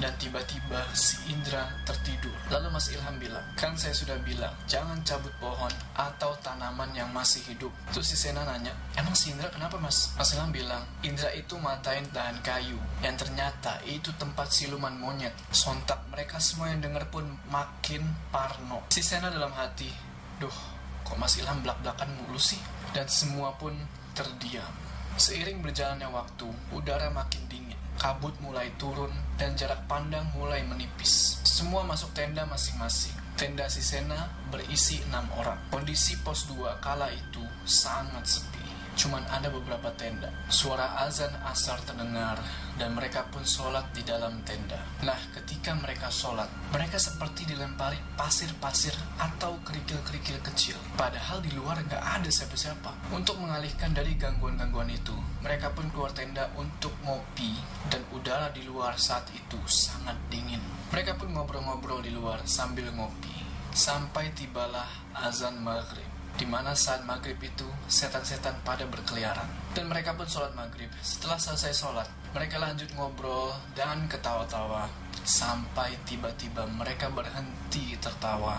dan 0.00 0.12
tiba-tiba 0.16 0.80
si 0.96 1.20
Indra 1.28 1.68
tertidur. 1.84 2.32
Lalu 2.48 2.72
Mas 2.72 2.88
Ilham 2.88 3.16
bilang, 3.20 3.44
kan 3.58 3.76
saya 3.76 3.92
sudah 3.92 4.16
bilang, 4.24 4.52
jangan 4.64 4.96
cabut 5.04 5.32
pohon 5.36 5.72
atau 5.92 6.32
tanaman 6.40 6.88
yang 6.96 7.12
masih 7.12 7.44
hidup. 7.52 7.68
Terus 7.92 8.14
si 8.14 8.16
Sena 8.16 8.46
nanya, 8.48 8.72
emang 8.96 9.12
si 9.12 9.34
Indra 9.34 9.52
kenapa 9.52 9.76
mas? 9.76 10.16
Mas 10.16 10.32
Ilham 10.32 10.48
bilang, 10.48 10.80
Indra 11.04 11.28
itu 11.36 11.60
matain 11.60 12.08
dahan 12.14 12.40
kayu, 12.40 12.80
yang 13.04 13.18
ternyata 13.20 13.84
itu 13.84 14.08
tempat 14.16 14.48
siluman 14.48 14.96
monyet. 14.96 15.34
Sontak 15.52 16.00
mereka 16.08 16.40
semua 16.40 16.72
yang 16.72 16.80
dengar 16.80 17.04
pun 17.12 17.28
makin 17.52 18.00
parno. 18.32 18.88
Si 18.88 19.04
Sena 19.04 19.28
dalam 19.28 19.52
hati, 19.52 19.92
duh, 20.40 20.56
kok 21.04 21.20
Mas 21.20 21.36
Ilham 21.36 21.60
belak-belakan 21.60 22.08
mulu 22.16 22.40
sih? 22.40 22.60
Dan 22.96 23.08
semua 23.08 23.52
pun 23.60 23.72
terdiam. 24.16 24.72
Seiring 25.16 25.60
berjalannya 25.60 26.08
waktu, 26.08 26.48
udara 26.72 27.12
makin 27.12 27.44
dingin. 27.48 27.81
Kabut 28.02 28.34
mulai 28.42 28.66
turun 28.82 29.14
dan 29.38 29.54
jarak 29.54 29.86
pandang 29.86 30.26
mulai 30.34 30.58
menipis. 30.66 31.38
Semua 31.46 31.86
masuk 31.86 32.10
tenda 32.10 32.42
masing-masing. 32.50 33.14
Tenda 33.38 33.70
Sisena 33.70 34.26
berisi 34.50 34.98
enam 35.06 35.22
orang. 35.38 35.70
Kondisi 35.70 36.18
pos 36.18 36.50
2 36.50 36.82
kala 36.82 37.14
itu 37.14 37.46
sangat 37.62 38.26
sepi. 38.26 38.61
Cuman 38.92 39.24
ada 39.32 39.48
beberapa 39.48 39.88
tenda. 39.96 40.28
Suara 40.52 41.00
azan 41.00 41.32
asar 41.48 41.80
terdengar 41.82 42.36
dan 42.76 42.92
mereka 42.92 43.24
pun 43.32 43.40
sholat 43.40 43.88
di 43.96 44.04
dalam 44.04 44.44
tenda. 44.44 44.76
Nah, 45.00 45.16
ketika 45.32 45.72
mereka 45.72 46.12
sholat, 46.12 46.48
mereka 46.72 47.00
seperti 47.00 47.48
dilempari 47.48 47.96
pasir-pasir 48.14 48.92
atau 49.16 49.56
kerikil-kerikil 49.64 50.44
kecil. 50.44 50.76
Padahal 50.96 51.40
di 51.40 51.52
luar 51.56 51.80
nggak 51.80 52.04
ada 52.20 52.28
siapa-siapa. 52.28 53.12
Untuk 53.16 53.40
mengalihkan 53.40 53.96
dari 53.96 54.12
gangguan-gangguan 54.20 54.92
itu, 54.92 55.16
mereka 55.40 55.72
pun 55.72 55.88
keluar 55.88 56.12
tenda 56.12 56.52
untuk 56.60 56.92
ngopi 57.02 57.56
dan 57.88 58.04
udara 58.12 58.52
di 58.52 58.64
luar 58.68 59.00
saat 59.00 59.24
itu 59.32 59.56
sangat 59.64 60.16
dingin. 60.28 60.60
Mereka 60.92 61.16
pun 61.16 61.32
ngobrol-ngobrol 61.32 62.04
di 62.04 62.12
luar 62.12 62.44
sambil 62.44 62.92
ngopi. 62.92 63.32
Sampai 63.72 64.28
tibalah 64.36 64.84
azan 65.16 65.56
maghrib 65.64 66.11
di 66.36 66.48
mana 66.48 66.72
saat 66.72 67.04
maghrib 67.04 67.36
itu 67.40 67.66
setan-setan 67.88 68.56
pada 68.64 68.88
berkeliaran. 68.88 69.46
Dan 69.76 69.88
mereka 69.88 70.16
pun 70.16 70.28
sholat 70.28 70.52
maghrib. 70.56 70.88
Setelah 71.04 71.36
selesai 71.36 71.72
sholat, 71.72 72.08
mereka 72.32 72.60
lanjut 72.60 72.88
ngobrol 72.96 73.52
dan 73.76 74.08
ketawa-tawa. 74.08 74.88
Sampai 75.22 75.94
tiba-tiba 76.02 76.66
mereka 76.66 77.06
berhenti 77.06 77.94
tertawa 78.02 78.58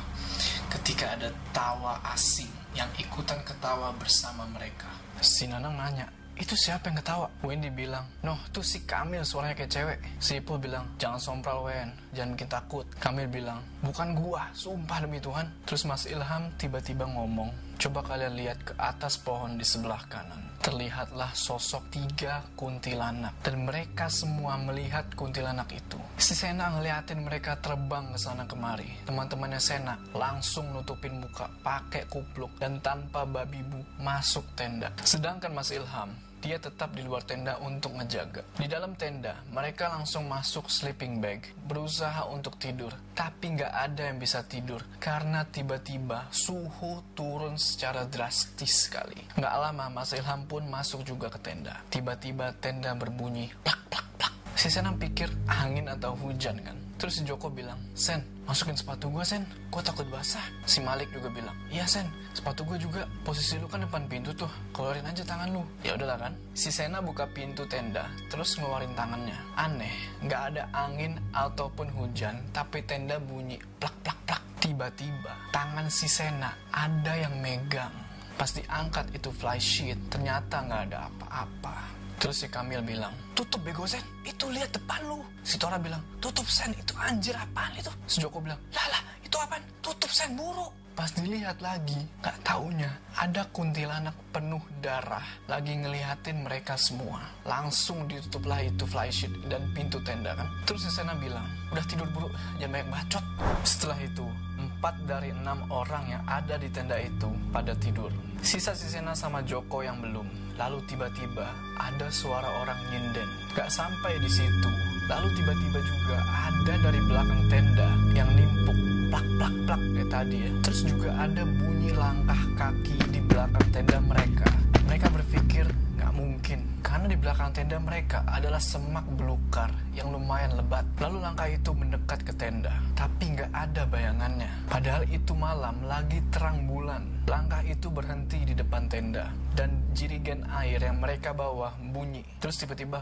ketika 0.72 1.12
ada 1.12 1.28
tawa 1.52 2.00
asing 2.16 2.48
yang 2.72 2.88
ikutan 2.96 3.38
ketawa 3.44 3.92
bersama 4.00 4.48
mereka. 4.48 4.88
Si 5.20 5.44
Nanang 5.46 5.76
nanya, 5.76 6.08
itu 6.34 6.58
siapa 6.58 6.90
yang 6.90 6.98
ketawa? 6.98 7.30
Wendy 7.46 7.70
bilang, 7.70 8.10
noh 8.26 8.42
tuh 8.50 8.66
si 8.66 8.82
Kamil 8.90 9.22
suaranya 9.22 9.54
kayak 9.54 9.70
cewek. 9.70 10.00
Si 10.18 10.42
Ipul 10.42 10.58
bilang, 10.58 10.90
jangan 10.98 11.22
sompral 11.22 11.62
Wen, 11.62 11.94
jangan 12.10 12.34
bikin 12.34 12.50
takut. 12.50 12.86
Kamil 12.98 13.30
bilang, 13.30 13.62
bukan 13.86 14.18
gua, 14.18 14.50
sumpah 14.58 15.06
demi 15.06 15.22
Tuhan. 15.22 15.46
Terus 15.70 15.86
Mas 15.86 16.10
Ilham 16.10 16.50
tiba-tiba 16.58 17.06
ngomong, 17.06 17.54
coba 17.78 18.06
kalian 18.06 18.34
lihat 18.38 18.60
ke 18.64 18.74
atas 18.78 19.18
pohon 19.22 19.56
di 19.58 19.66
sebelah 19.66 20.02
kanan. 20.10 20.42
Terlihatlah 20.64 21.36
sosok 21.36 21.92
tiga 21.92 22.40
kuntilanak 22.56 23.36
dan 23.44 23.68
mereka 23.68 24.08
semua 24.08 24.56
melihat 24.56 25.04
kuntilanak 25.12 25.68
itu. 25.76 26.00
Si 26.16 26.32
Sena 26.32 26.72
ngeliatin 26.72 27.20
mereka 27.20 27.60
terbang 27.60 28.16
ke 28.16 28.20
sana 28.20 28.48
kemari. 28.48 28.88
Teman-temannya 29.04 29.60
Sena 29.60 30.00
langsung 30.16 30.72
nutupin 30.72 31.20
muka 31.20 31.52
pakai 31.62 32.08
kupluk 32.08 32.56
dan 32.64 32.80
tanpa 32.80 33.28
babi 33.28 33.60
bu 33.60 33.84
masuk 34.00 34.48
tenda. 34.56 34.88
Sedangkan 35.04 35.52
Mas 35.52 35.76
Ilham 35.76 36.16
dia 36.44 36.60
tetap 36.60 36.92
di 36.92 37.00
luar 37.08 37.24
tenda 37.24 37.56
untuk 37.64 37.96
ngejaga. 37.96 38.44
Di 38.60 38.68
dalam 38.68 39.00
tenda, 39.00 39.40
mereka 39.48 39.88
langsung 39.88 40.28
masuk 40.28 40.68
sleeping 40.68 41.24
bag, 41.24 41.40
berusaha 41.64 42.28
untuk 42.28 42.60
tidur. 42.60 42.92
Tapi 43.16 43.56
nggak 43.56 43.72
ada 43.72 44.12
yang 44.12 44.20
bisa 44.20 44.44
tidur, 44.44 44.84
karena 45.00 45.48
tiba-tiba 45.48 46.28
suhu 46.36 47.00
turun 47.16 47.56
secara 47.56 48.04
drastis 48.04 48.92
sekali. 48.92 49.24
Nggak 49.40 49.56
lama, 49.56 49.88
Mas 49.88 50.12
Ilham 50.12 50.44
pun 50.44 50.68
masuk 50.68 51.08
juga 51.08 51.32
ke 51.32 51.40
tenda. 51.40 51.80
Tiba-tiba 51.88 52.52
tenda 52.60 52.92
berbunyi, 52.92 53.48
plak, 53.64 53.80
plak, 53.88 54.08
plak. 54.20 54.34
Si 54.60 54.68
Senam 54.68 55.00
pikir 55.00 55.32
angin 55.48 55.88
atau 55.88 56.12
hujan 56.20 56.60
kan. 56.60 56.83
Terus 56.98 57.20
si 57.20 57.22
Joko 57.28 57.52
bilang, 57.52 57.76
Sen, 57.98 58.24
masukin 58.48 58.78
sepatu 58.78 59.12
gue 59.12 59.26
Sen, 59.28 59.44
gue 59.44 59.82
takut 59.84 60.08
basah. 60.08 60.44
Si 60.64 60.80
Malik 60.80 61.12
juga 61.12 61.28
bilang, 61.34 61.56
iya 61.68 61.84
Sen, 61.84 62.08
sepatu 62.32 62.64
gue 62.64 62.80
juga, 62.80 63.04
posisi 63.28 63.60
lu 63.60 63.68
kan 63.68 63.84
depan 63.84 64.08
pintu 64.08 64.32
tuh, 64.32 64.50
keluarin 64.72 65.04
aja 65.04 65.22
tangan 65.26 65.52
lu. 65.52 65.64
Ya 65.84 66.00
udahlah 66.00 66.16
kan. 66.16 66.34
Si 66.56 66.72
Sena 66.72 67.04
buka 67.04 67.28
pintu 67.30 67.68
tenda, 67.68 68.08
terus 68.32 68.56
ngeluarin 68.56 68.94
tangannya. 68.96 69.36
Aneh, 69.60 69.94
nggak 70.24 70.42
ada 70.54 70.64
angin 70.72 71.20
ataupun 71.36 71.92
hujan, 71.94 72.40
tapi 72.56 72.82
tenda 72.88 73.20
bunyi 73.20 73.60
plak 73.78 73.94
plak 74.02 74.20
plak. 74.26 74.44
Tiba-tiba, 74.64 75.34
tangan 75.52 75.92
si 75.92 76.08
Sena 76.08 76.56
ada 76.72 77.14
yang 77.20 77.36
megang. 77.44 77.92
Pas 78.34 78.50
diangkat 78.50 79.14
itu 79.14 79.30
fly 79.30 79.60
sheet, 79.62 80.00
ternyata 80.10 80.64
nggak 80.66 80.82
ada 80.90 81.06
apa-apa. 81.06 81.93
Terus 82.24 82.40
si 82.40 82.48
Kamil 82.48 82.80
bilang, 82.88 83.12
tutup 83.36 83.60
bego 83.68 83.84
Sen, 83.84 84.00
itu 84.24 84.48
lihat 84.48 84.72
depan 84.72 85.04
lu. 85.04 85.20
Si 85.44 85.60
Tora 85.60 85.76
bilang, 85.76 86.00
tutup 86.24 86.48
Sen, 86.48 86.72
itu 86.72 86.96
anjir 86.96 87.36
apaan 87.36 87.76
itu? 87.76 87.92
Si 88.08 88.24
Joko 88.24 88.40
bilang, 88.40 88.56
lah, 88.72 89.04
itu 89.20 89.36
apaan? 89.36 89.60
Tutup 89.84 90.08
Sen, 90.08 90.32
buru. 90.32 90.72
Pas 90.96 91.12
dilihat 91.12 91.60
lagi, 91.60 92.00
gak 92.24 92.40
taunya 92.48 92.88
ada 93.20 93.44
kuntilanak 93.52 94.16
penuh 94.32 94.62
darah 94.80 95.26
lagi 95.52 95.76
ngeliatin 95.76 96.48
mereka 96.48 96.80
semua. 96.80 97.28
Langsung 97.44 98.08
ditutuplah 98.08 98.64
itu 98.64 98.88
flysheet 98.88 99.34
dan 99.52 99.68
pintu 99.76 100.00
tenda 100.08 100.32
kan. 100.32 100.48
Terus 100.64 100.88
si 100.88 100.96
Sena 100.96 101.18
bilang, 101.20 101.44
udah 101.76 101.84
tidur 101.92 102.08
buru, 102.14 102.30
jangan 102.56 102.72
banyak 102.72 102.90
bacot. 102.94 103.26
Setelah 103.68 104.00
itu, 104.00 104.26
empat 104.56 104.96
dari 105.04 105.34
enam 105.34 105.66
orang 105.74 106.08
yang 106.08 106.24
ada 106.24 106.56
di 106.56 106.70
tenda 106.72 106.96
itu 107.02 107.28
pada 107.52 107.76
tidur. 107.76 108.14
Sisa 108.40 108.72
si 108.72 108.88
Sena 108.88 109.12
sama 109.12 109.42
Joko 109.44 109.82
yang 109.82 109.98
belum. 109.98 110.43
Lalu 110.54 110.80
tiba-tiba 110.86 111.50
ada 111.82 112.08
suara 112.14 112.46
orang 112.62 112.78
nyinden. 112.94 113.26
Gak 113.58 113.74
sampai 113.74 114.22
di 114.22 114.30
situ. 114.30 114.70
Lalu 115.10 115.28
tiba-tiba 115.36 115.80
juga 115.84 116.18
ada 116.24 116.74
dari 116.80 117.02
belakang 117.04 117.42
tenda 117.50 117.90
yang 118.14 118.30
nimpuk 118.38 118.78
plak 119.10 119.28
plak 119.38 119.56
plak 119.66 119.82
kayak 119.98 120.10
tadi 120.14 120.38
ya. 120.48 120.52
Terus 120.62 120.82
juga 120.86 121.10
ada 121.18 121.44
bunyi 121.44 121.92
langkah 121.98 122.42
kaki 122.56 122.98
di 123.12 123.20
belakang 123.26 123.66
tenda 123.74 123.98
mereka. 124.00 124.63
Mereka 124.88 125.08
berpikir 125.10 125.66
nggak 125.98 126.12
mungkin 126.14 126.60
karena 126.84 127.06
di 127.10 127.18
belakang 127.18 127.50
tenda 127.56 127.78
mereka 127.80 128.22
adalah 128.28 128.60
semak 128.60 129.08
belukar 129.16 129.72
yang 129.96 130.12
lumayan 130.12 130.54
lebat. 130.60 130.86
Lalu 131.00 131.18
langkah 131.24 131.48
itu 131.48 131.72
mendekat 131.72 132.20
ke 132.22 132.34
tenda, 132.36 132.74
tapi 132.94 133.34
nggak 133.34 133.52
ada 133.54 133.84
bayangannya. 133.88 134.52
Padahal 134.68 135.04
itu 135.08 135.32
malam 135.34 135.76
lagi 135.88 136.20
terang 136.30 136.68
bulan. 136.68 137.02
Langkah 137.26 137.64
itu 137.64 137.88
berhenti 137.88 138.44
di 138.44 138.54
depan 138.54 138.92
tenda 138.92 139.32
dan 139.56 139.72
jirigen 139.96 140.44
air 140.52 140.78
yang 140.84 141.00
mereka 141.00 141.32
bawa 141.32 141.72
bunyi. 141.96 142.22
Terus 142.44 142.60
tiba-tiba 142.60 143.02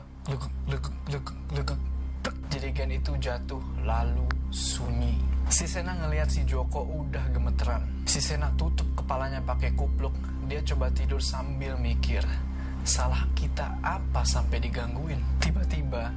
leguk 0.69 1.81
jirigen 2.51 2.91
itu 2.93 3.15
jatuh 3.17 3.63
lalu 3.87 4.27
sunyi. 4.51 5.17
Si 5.51 5.67
Sena 5.67 5.95
ngelihat 5.97 6.29
si 6.31 6.43
Joko 6.47 6.83
udah 6.83 7.27
gemeteran. 7.31 7.83
Si 8.07 8.19
Sena 8.21 8.51
tutup 8.55 8.87
kepalanya 8.93 9.41
pakai 9.43 9.71
kupluk. 9.73 10.13
Dia 10.51 10.59
coba 10.67 10.91
tidur 10.91 11.23
sambil 11.23 11.79
mikir. 11.79 12.19
Salah 12.83 13.23
kita 13.39 13.71
apa 13.79 14.19
sampai 14.27 14.59
digangguin? 14.59 15.15
Tiba-tiba 15.39 16.11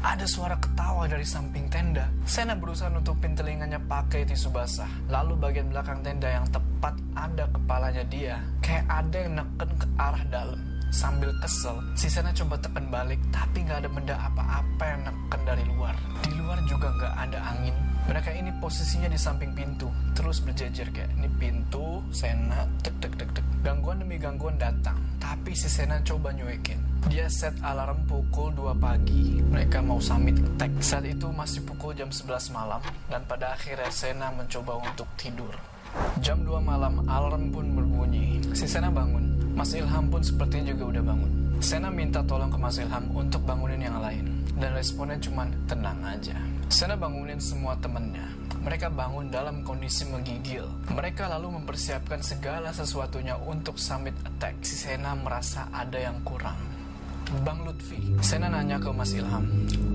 ada 0.00 0.24
suara 0.24 0.56
ketawa 0.56 1.04
dari 1.04 1.28
samping 1.28 1.68
tenda. 1.68 2.08
Sena 2.24 2.56
berusaha 2.56 2.88
nutupin 2.88 3.36
telinganya 3.36 3.76
pakai 3.76 4.24
tisu 4.24 4.48
basah. 4.48 4.88
Lalu 5.12 5.36
bagian 5.36 5.68
belakang 5.68 6.00
tenda 6.00 6.32
yang 6.32 6.48
tepat 6.48 6.96
ada 7.12 7.44
kepalanya 7.52 8.08
dia. 8.08 8.40
Kayak 8.64 8.88
ada 8.88 9.16
yang 9.20 9.32
neken 9.36 9.70
ke 9.76 9.86
arah 10.00 10.24
dalam. 10.32 10.67
Sambil 10.88 11.30
kesel, 11.44 11.76
si 11.92 12.08
Sena 12.08 12.32
coba 12.32 12.56
tekan 12.56 12.88
balik, 12.88 13.20
tapi 13.28 13.60
nggak 13.60 13.84
ada 13.84 13.90
benda 13.92 14.14
apa-apa 14.16 14.84
yang 14.88 15.00
neken 15.04 15.40
dari 15.44 15.64
luar. 15.68 15.94
Di 16.24 16.32
luar 16.34 16.58
juga 16.64 16.88
nggak 16.88 17.14
ada 17.28 17.38
angin. 17.54 17.76
Mereka 18.08 18.30
ini 18.32 18.48
posisinya 18.56 19.12
di 19.12 19.20
samping 19.20 19.52
pintu, 19.52 19.92
terus 20.16 20.40
berjejer 20.40 20.88
kayak 20.88 21.12
ini 21.20 21.28
pintu, 21.36 22.00
Sena, 22.08 22.64
tek 22.80 22.96
tek 23.04 23.12
tek 23.20 23.28
tek. 23.36 23.44
Gangguan 23.60 24.00
demi 24.00 24.16
gangguan 24.16 24.56
datang, 24.56 24.96
tapi 25.20 25.52
si 25.52 25.68
Sena 25.68 26.00
coba 26.00 26.32
nyuekin. 26.32 26.80
Dia 27.06 27.30
set 27.30 27.54
alarm 27.62 28.08
pukul 28.08 28.50
2 28.56 28.74
pagi. 28.80 29.38
Mereka 29.38 29.84
mau 29.84 30.02
summit 30.02 30.34
attack. 30.40 30.72
Saat 30.82 31.06
itu 31.06 31.30
masih 31.30 31.62
pukul 31.62 31.94
jam 31.94 32.10
11 32.10 32.50
malam 32.50 32.82
dan 33.06 33.22
pada 33.28 33.54
akhirnya 33.54 33.92
Sena 33.92 34.32
mencoba 34.34 34.82
untuk 34.82 35.06
tidur. 35.14 35.52
Jam 36.18 36.42
2 36.42 36.60
malam 36.60 37.04
alarm 37.06 37.54
pun 37.54 37.66
berbunyi. 37.72 38.42
Si 38.52 38.66
Sena 38.66 38.90
bangun. 38.90 39.54
Mas 39.54 39.74
Ilham 39.74 40.06
pun 40.06 40.22
sepertinya 40.22 40.70
juga 40.70 40.84
udah 40.98 41.02
bangun. 41.02 41.32
Sena 41.58 41.90
minta 41.90 42.22
tolong 42.22 42.50
ke 42.50 42.58
Mas 42.58 42.78
Ilham 42.78 43.04
untuk 43.14 43.42
bangunin 43.42 43.82
yang 43.82 43.98
lain. 43.98 44.46
Dan 44.58 44.74
responnya 44.74 45.18
cuma 45.18 45.46
tenang 45.66 45.98
aja. 46.06 46.34
Sena 46.70 46.94
bangunin 46.94 47.38
semua 47.38 47.74
temennya. 47.78 48.26
Mereka 48.58 48.90
bangun 48.90 49.30
dalam 49.30 49.62
kondisi 49.62 50.06
menggigil. 50.10 50.66
Mereka 50.90 51.30
lalu 51.30 51.62
mempersiapkan 51.62 52.20
segala 52.22 52.74
sesuatunya 52.74 53.38
untuk 53.38 53.78
summit 53.78 54.14
attack. 54.26 54.58
Si 54.62 54.74
Sena 54.74 55.14
merasa 55.14 55.70
ada 55.70 55.98
yang 55.98 56.18
kurang. 56.26 56.58
Bang 57.44 57.60
Lutfi. 57.60 58.00
Sena 58.24 58.48
nanya 58.48 58.80
ke 58.80 58.88
Mas 58.88 59.12
Ilham. 59.12 59.44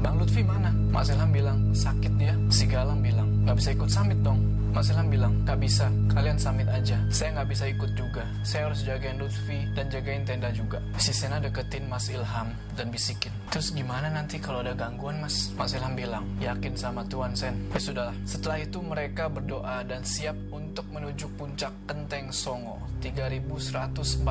Bang 0.06 0.22
Lutfi 0.22 0.46
mana? 0.46 0.70
Mas 0.94 1.10
Ilham 1.10 1.34
bilang, 1.34 1.60
sakit 1.74 2.14
dia. 2.22 2.38
Si 2.54 2.70
Galang 2.70 3.02
bilang, 3.02 3.26
gak 3.48 3.58
bisa 3.58 3.74
ikut 3.74 3.90
summit 3.90 4.20
dong. 4.22 4.38
Mas 4.74 4.90
Ilham 4.90 5.06
bilang, 5.06 5.34
gak 5.46 5.62
bisa, 5.62 5.86
kalian 6.10 6.38
summit 6.42 6.66
aja. 6.66 6.98
Saya 7.14 7.30
nggak 7.38 7.50
bisa 7.54 7.70
ikut 7.70 7.92
juga. 7.94 8.26
Saya 8.42 8.74
harus 8.74 8.82
jagain 8.82 9.22
Lutfi 9.22 9.70
dan 9.78 9.86
jagain 9.86 10.26
tenda 10.26 10.50
juga. 10.50 10.82
Si 10.98 11.14
Sena 11.14 11.38
deketin 11.38 11.86
Mas 11.86 12.10
Ilham 12.10 12.50
dan 12.74 12.90
bisikin. 12.90 13.30
Terus 13.54 13.70
gimana 13.70 14.10
nanti 14.10 14.42
kalau 14.42 14.66
ada 14.66 14.74
gangguan 14.74 15.22
mas? 15.22 15.54
Mas 15.54 15.78
Ilham 15.78 15.94
bilang, 15.94 16.26
yakin 16.42 16.74
sama 16.74 17.06
Tuan 17.06 17.38
Sen. 17.38 17.54
Ya 17.70 17.78
sudahlah. 17.78 18.18
Setelah 18.26 18.58
itu 18.66 18.82
mereka 18.82 19.30
berdoa 19.30 19.86
dan 19.86 20.02
siap 20.02 20.34
untuk 20.50 20.63
menuju 20.82 21.30
puncak 21.38 21.70
Kenteng 21.86 22.34
Songo 22.34 22.82
3142 23.06 24.26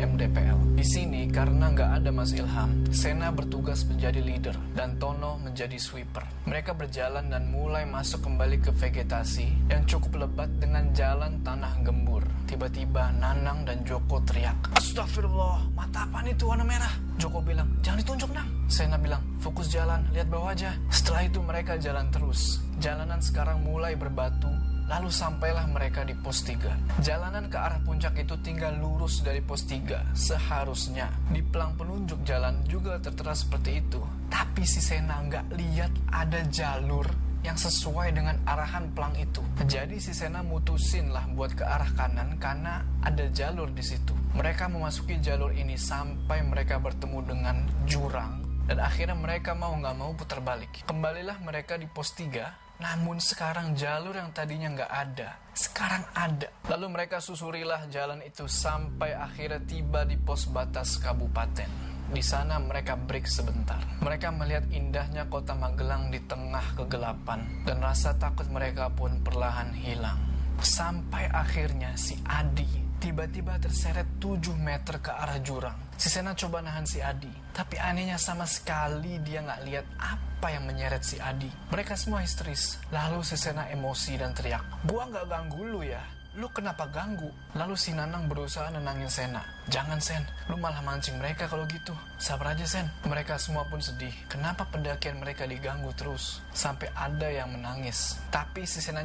MDPL. 0.00 0.58
Di 0.72 0.86
sini 0.86 1.28
karena 1.28 1.68
nggak 1.68 1.90
ada 2.00 2.08
Mas 2.08 2.32
Ilham, 2.32 2.88
Sena 2.88 3.28
bertugas 3.28 3.84
menjadi 3.84 4.24
leader 4.24 4.56
dan 4.72 4.96
Tono 4.96 5.36
menjadi 5.42 5.76
sweeper. 5.76 6.24
Mereka 6.48 6.72
berjalan 6.72 7.28
dan 7.28 7.52
mulai 7.52 7.84
masuk 7.84 8.24
kembali 8.24 8.64
ke 8.64 8.72
vegetasi 8.72 9.68
yang 9.68 9.84
cukup 9.84 10.24
lebat 10.24 10.48
dengan 10.56 10.88
jalan 10.96 11.44
tanah 11.44 11.84
gembur. 11.84 12.24
Tiba-tiba 12.46 13.10
Nanang 13.18 13.66
dan 13.66 13.82
Joko 13.82 14.22
teriak, 14.22 14.70
Astagfirullah, 14.78 15.74
mata 15.74 16.06
apa 16.06 16.22
itu 16.24 16.46
warna 16.46 16.62
merah? 16.62 16.94
Joko 17.18 17.42
bilang, 17.42 17.66
jangan 17.82 17.98
ditunjuk 18.06 18.30
Nang. 18.30 18.48
Sena 18.70 18.94
bilang, 18.94 19.20
fokus 19.42 19.66
jalan, 19.66 20.06
lihat 20.14 20.30
bawah 20.30 20.54
aja. 20.54 20.78
Setelah 20.88 21.26
itu 21.26 21.42
mereka 21.42 21.74
jalan 21.74 22.06
terus. 22.14 22.62
Jalanan 22.78 23.18
sekarang 23.18 23.66
mulai 23.66 23.98
berbatu, 23.98 24.46
Lalu 24.86 25.10
sampailah 25.10 25.66
mereka 25.66 26.06
di 26.06 26.14
pos 26.14 26.46
3. 26.46 27.02
Jalanan 27.02 27.50
ke 27.50 27.58
arah 27.58 27.82
puncak 27.82 28.22
itu 28.22 28.38
tinggal 28.38 28.70
lurus 28.78 29.18
dari 29.18 29.42
pos 29.42 29.66
3. 29.66 30.14
Seharusnya 30.14 31.10
di 31.34 31.42
pelang 31.42 31.74
penunjuk 31.74 32.22
jalan 32.22 32.62
juga 32.70 33.02
tertera 33.02 33.34
seperti 33.34 33.82
itu. 33.82 33.98
Tapi 34.30 34.62
si 34.62 34.78
Sena 34.78 35.18
nggak 35.26 35.58
lihat 35.58 35.90
ada 36.14 36.38
jalur 36.46 37.02
yang 37.42 37.58
sesuai 37.58 38.14
dengan 38.14 38.38
arahan 38.46 38.94
pelang 38.94 39.18
itu. 39.18 39.42
Jadi 39.66 39.98
si 39.98 40.14
Sena 40.14 40.46
mutusin 40.46 41.10
lah 41.10 41.26
buat 41.34 41.58
ke 41.58 41.66
arah 41.66 41.90
kanan 41.98 42.38
karena 42.38 42.86
ada 43.02 43.26
jalur 43.34 43.66
di 43.74 43.82
situ. 43.82 44.14
Mereka 44.38 44.70
memasuki 44.70 45.18
jalur 45.18 45.50
ini 45.50 45.74
sampai 45.74 46.46
mereka 46.46 46.78
bertemu 46.78 47.18
dengan 47.26 47.56
jurang 47.90 48.38
dan 48.70 48.78
akhirnya 48.82 49.18
mereka 49.18 49.50
mau 49.54 49.74
nggak 49.74 49.96
mau 49.98 50.14
putar 50.14 50.38
balik. 50.42 50.86
Kembalilah 50.86 51.42
mereka 51.42 51.74
di 51.74 51.90
pos 51.90 52.14
3 52.14 52.65
namun 52.76 53.16
sekarang 53.16 53.72
jalur 53.72 54.12
yang 54.12 54.28
tadinya 54.36 54.68
nggak 54.68 54.92
ada, 54.92 55.40
sekarang 55.56 56.04
ada. 56.12 56.52
Lalu 56.68 56.86
mereka 56.92 57.24
susurilah 57.24 57.88
jalan 57.88 58.20
itu 58.20 58.44
sampai 58.44 59.16
akhirnya 59.16 59.64
tiba 59.64 60.04
di 60.04 60.20
pos 60.20 60.44
batas 60.52 61.00
kabupaten. 61.00 61.68
Di 62.06 62.22
sana 62.22 62.62
mereka 62.62 62.94
break 62.94 63.26
sebentar. 63.26 63.82
Mereka 63.98 64.30
melihat 64.30 64.70
indahnya 64.70 65.26
kota 65.26 65.58
Magelang 65.58 66.12
di 66.14 66.22
tengah 66.22 66.62
kegelapan 66.78 67.66
dan 67.66 67.82
rasa 67.82 68.14
takut 68.14 68.46
mereka 68.46 68.92
pun 68.92 69.18
perlahan 69.26 69.74
hilang. 69.74 70.20
Sampai 70.62 71.26
akhirnya 71.32 71.98
si 71.98 72.14
Adi 72.22 72.85
tiba-tiba 73.00 73.56
terseret 73.60 74.06
7 74.18 74.56
meter 74.56 75.00
ke 75.00 75.12
arah 75.12 75.40
jurang. 75.40 75.78
Si 75.96 76.12
Sena 76.12 76.36
coba 76.36 76.60
nahan 76.60 76.84
si 76.84 77.00
Adi, 77.00 77.32
tapi 77.56 77.80
anehnya 77.80 78.20
sama 78.20 78.44
sekali 78.44 79.16
dia 79.24 79.40
nggak 79.40 79.62
lihat 79.64 79.86
apa 79.96 80.48
yang 80.52 80.68
menyeret 80.68 81.00
si 81.00 81.16
Adi. 81.16 81.48
Mereka 81.72 81.96
semua 81.96 82.20
histeris. 82.20 82.76
Lalu 82.92 83.24
si 83.24 83.36
Sena 83.40 83.68
emosi 83.72 84.20
dan 84.20 84.36
teriak, 84.36 84.84
gua 84.84 85.08
nggak 85.08 85.26
ganggu 85.28 85.60
lu 85.64 85.80
ya, 85.80 86.04
lu 86.36 86.52
kenapa 86.52 86.84
ganggu? 86.92 87.32
Lalu 87.56 87.74
si 87.80 87.96
Nanang 87.96 88.28
berusaha 88.28 88.68
nenangin 88.68 89.08
Sena. 89.08 89.55
Jangan 89.66 89.98
Sen, 89.98 90.22
lu 90.46 90.54
malah 90.58 90.78
mancing 90.82 91.18
mereka 91.18 91.50
kalau 91.50 91.66
gitu. 91.66 91.90
Sabar 92.22 92.54
aja 92.54 92.62
Sen. 92.62 92.86
Mereka 93.02 93.34
semua 93.36 93.66
pun 93.66 93.82
sedih. 93.82 94.14
Kenapa 94.30 94.62
pendakian 94.70 95.18
mereka 95.18 95.42
diganggu 95.44 95.90
terus? 95.98 96.38
Sampai 96.54 96.86
ada 96.94 97.26
yang 97.26 97.50
menangis. 97.50 98.16
Tapi 98.30 98.62
si 98.62 98.78
Sena. 98.78 99.02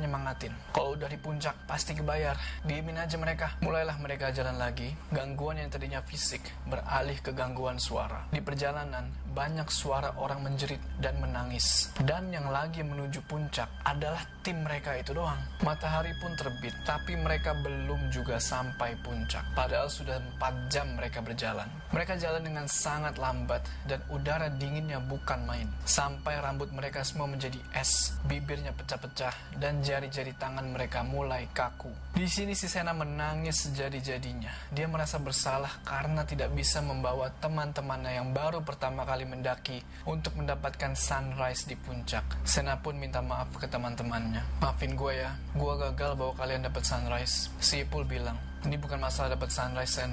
Kalau 0.71 0.95
udah 0.95 1.09
di 1.11 1.19
puncak, 1.19 1.53
pasti 1.67 1.91
kebayar. 1.97 2.37
Diemin 2.63 2.97
aja 2.97 3.17
mereka. 3.19 3.57
Mulailah 3.59 3.97
mereka 3.99 4.31
jalan 4.31 4.55
lagi. 4.55 4.93
Gangguan 5.11 5.59
yang 5.59 5.67
tadinya 5.67 5.99
fisik 6.05 6.41
beralih 6.69 7.19
ke 7.19 7.35
gangguan 7.35 7.75
suara. 7.75 8.27
Di 8.31 8.39
perjalanan, 8.39 9.11
banyak 9.35 9.67
suara 9.67 10.15
orang 10.15 10.43
menjerit 10.47 10.79
dan 11.03 11.19
menangis. 11.19 11.91
Dan 11.99 12.31
yang 12.31 12.47
lagi 12.49 12.81
menuju 12.81 13.23
puncak 13.27 13.67
adalah 13.83 14.23
tim 14.41 14.63
mereka 14.63 14.95
itu 14.95 15.11
doang. 15.11 15.39
Matahari 15.63 16.15
pun 16.23 16.33
terbit, 16.39 16.73
tapi 16.87 17.19
mereka 17.19 17.51
belum 17.59 18.11
juga 18.11 18.39
sampai 18.39 18.95
puncak. 19.03 19.43
Padahal 19.53 19.91
sudah 19.91 20.19
4 20.39 20.50
jam 20.69 20.87
mereka 20.95 21.23
berjalan. 21.23 21.67
Mereka 21.91 22.15
jalan 22.15 22.43
dengan 22.45 22.65
sangat 22.71 23.19
lambat 23.19 23.67
dan 23.83 23.99
udara 24.07 24.47
dinginnya 24.47 25.03
bukan 25.03 25.43
main. 25.43 25.67
Sampai 25.83 26.39
rambut 26.39 26.71
mereka 26.71 27.03
semua 27.03 27.27
menjadi 27.27 27.59
es, 27.75 28.15
bibirnya 28.27 28.71
pecah-pecah, 28.71 29.59
dan 29.59 29.83
jari-jari 29.83 30.31
tangan 30.39 30.71
mereka 30.71 31.03
mulai 31.03 31.51
kaku. 31.51 31.91
Di 32.15 32.27
sini 32.27 32.55
si 32.55 32.71
Sena 32.71 32.95
menangis 32.95 33.67
sejadi-jadinya. 33.67 34.71
Dia 34.71 34.87
merasa 34.87 35.19
bersalah 35.19 35.83
karena 35.83 36.23
tidak 36.23 36.55
bisa 36.55 36.79
membawa 36.79 37.27
teman-temannya 37.43 38.23
yang 38.23 38.31
baru 38.31 38.63
pertama 38.63 39.03
kali 39.03 39.27
mendaki 39.27 39.83
untuk 40.07 40.39
mendapatkan 40.39 40.95
sunrise 40.95 41.67
di 41.67 41.75
puncak. 41.75 42.23
Sena 42.47 42.79
pun 42.79 42.95
minta 42.95 43.19
maaf 43.19 43.51
ke 43.55 43.67
teman-temannya. 43.67 44.63
Maafin 44.63 44.95
gue 44.95 45.13
ya, 45.23 45.35
gue 45.55 45.73
gagal 45.75 46.15
bawa 46.15 46.33
kalian 46.39 46.67
dapat 46.67 46.83
sunrise. 46.87 47.51
Si 47.59 47.83
Ipul 47.83 48.07
bilang, 48.07 48.39
ini 48.63 48.77
bukan 48.77 49.01
masalah 49.01 49.35
dapat 49.35 49.49
sunrise, 49.51 49.99
Sen. 49.99 50.11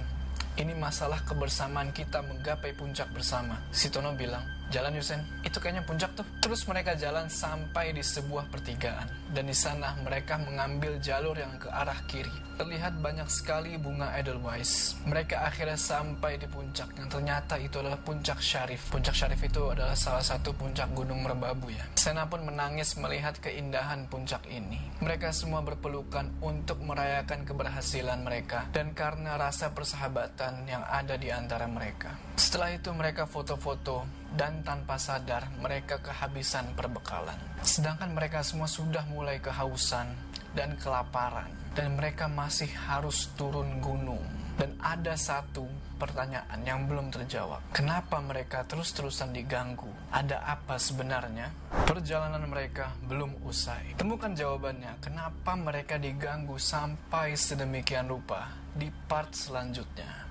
Ini 0.58 0.74
masalah 0.74 1.22
kebersamaan 1.22 1.94
kita 1.94 2.18
menggapai 2.18 2.74
puncak 2.74 3.14
bersama. 3.14 3.62
Si 3.70 3.94
Tono 3.94 4.10
bilang, 4.18 4.42
jalan 4.68 4.96
Yusen, 4.96 5.20
itu 5.44 5.56
kayaknya 5.60 5.84
puncak 5.84 6.12
tuh. 6.16 6.26
Terus 6.44 6.64
mereka 6.68 6.92
jalan 6.96 7.28
sampai 7.28 7.92
di 7.96 8.04
sebuah 8.04 8.48
pertigaan. 8.52 9.08
Dan 9.32 9.48
di 9.48 9.56
sana 9.56 9.96
mereka 10.00 10.40
mengambil 10.40 10.96
jalur 11.00 11.36
yang 11.36 11.56
ke 11.60 11.68
arah 11.68 11.98
kiri 12.08 12.48
terlihat 12.58 12.98
banyak 12.98 13.30
sekali 13.30 13.78
bunga 13.78 14.18
Edelweiss. 14.18 14.98
Mereka 15.06 15.46
akhirnya 15.46 15.78
sampai 15.78 16.42
di 16.42 16.50
puncak 16.50 16.90
yang 16.98 17.06
ternyata 17.06 17.54
itu 17.54 17.78
adalah 17.78 18.02
puncak 18.02 18.42
Syarif. 18.42 18.90
Puncak 18.90 19.14
Syarif 19.14 19.38
itu 19.46 19.62
adalah 19.70 19.94
salah 19.94 20.26
satu 20.26 20.50
puncak 20.50 20.90
gunung 20.90 21.22
merbabu 21.22 21.70
ya. 21.70 21.86
Sena 21.94 22.26
pun 22.26 22.42
menangis 22.42 22.98
melihat 22.98 23.38
keindahan 23.38 24.10
puncak 24.10 24.42
ini. 24.50 24.82
Mereka 24.98 25.30
semua 25.30 25.62
berpelukan 25.62 26.34
untuk 26.42 26.82
merayakan 26.82 27.46
keberhasilan 27.46 28.26
mereka 28.26 28.66
dan 28.74 28.90
karena 28.90 29.38
rasa 29.38 29.70
persahabatan 29.70 30.66
yang 30.66 30.82
ada 30.82 31.14
di 31.14 31.30
antara 31.30 31.70
mereka. 31.70 32.18
Setelah 32.34 32.74
itu 32.74 32.90
mereka 32.90 33.30
foto-foto 33.30 34.17
dan 34.36 34.60
tanpa 34.66 35.00
sadar 35.00 35.48
mereka 35.62 36.02
kehabisan 36.02 36.74
perbekalan. 36.76 37.38
Sedangkan 37.64 38.12
mereka 38.12 38.44
semua 38.44 38.68
sudah 38.68 39.06
mulai 39.08 39.40
kehausan 39.40 40.12
dan 40.52 40.76
kelaparan 40.76 41.48
dan 41.78 41.94
mereka 41.94 42.26
masih 42.26 42.68
harus 42.90 43.30
turun 43.38 43.78
gunung. 43.78 44.20
Dan 44.58 44.74
ada 44.82 45.14
satu 45.14 45.62
pertanyaan 46.02 46.58
yang 46.66 46.90
belum 46.90 47.14
terjawab. 47.14 47.62
Kenapa 47.70 48.18
mereka 48.18 48.66
terus-terusan 48.66 49.30
diganggu? 49.30 49.86
Ada 50.10 50.42
apa 50.42 50.82
sebenarnya? 50.82 51.54
Perjalanan 51.86 52.42
mereka 52.42 52.90
belum 53.06 53.38
usai. 53.46 53.94
Temukan 53.94 54.34
jawabannya. 54.34 54.98
Kenapa 54.98 55.54
mereka 55.54 55.94
diganggu 55.94 56.58
sampai 56.58 57.38
sedemikian 57.38 58.10
rupa 58.10 58.50
di 58.74 58.90
part 59.06 59.30
selanjutnya. 59.30 60.26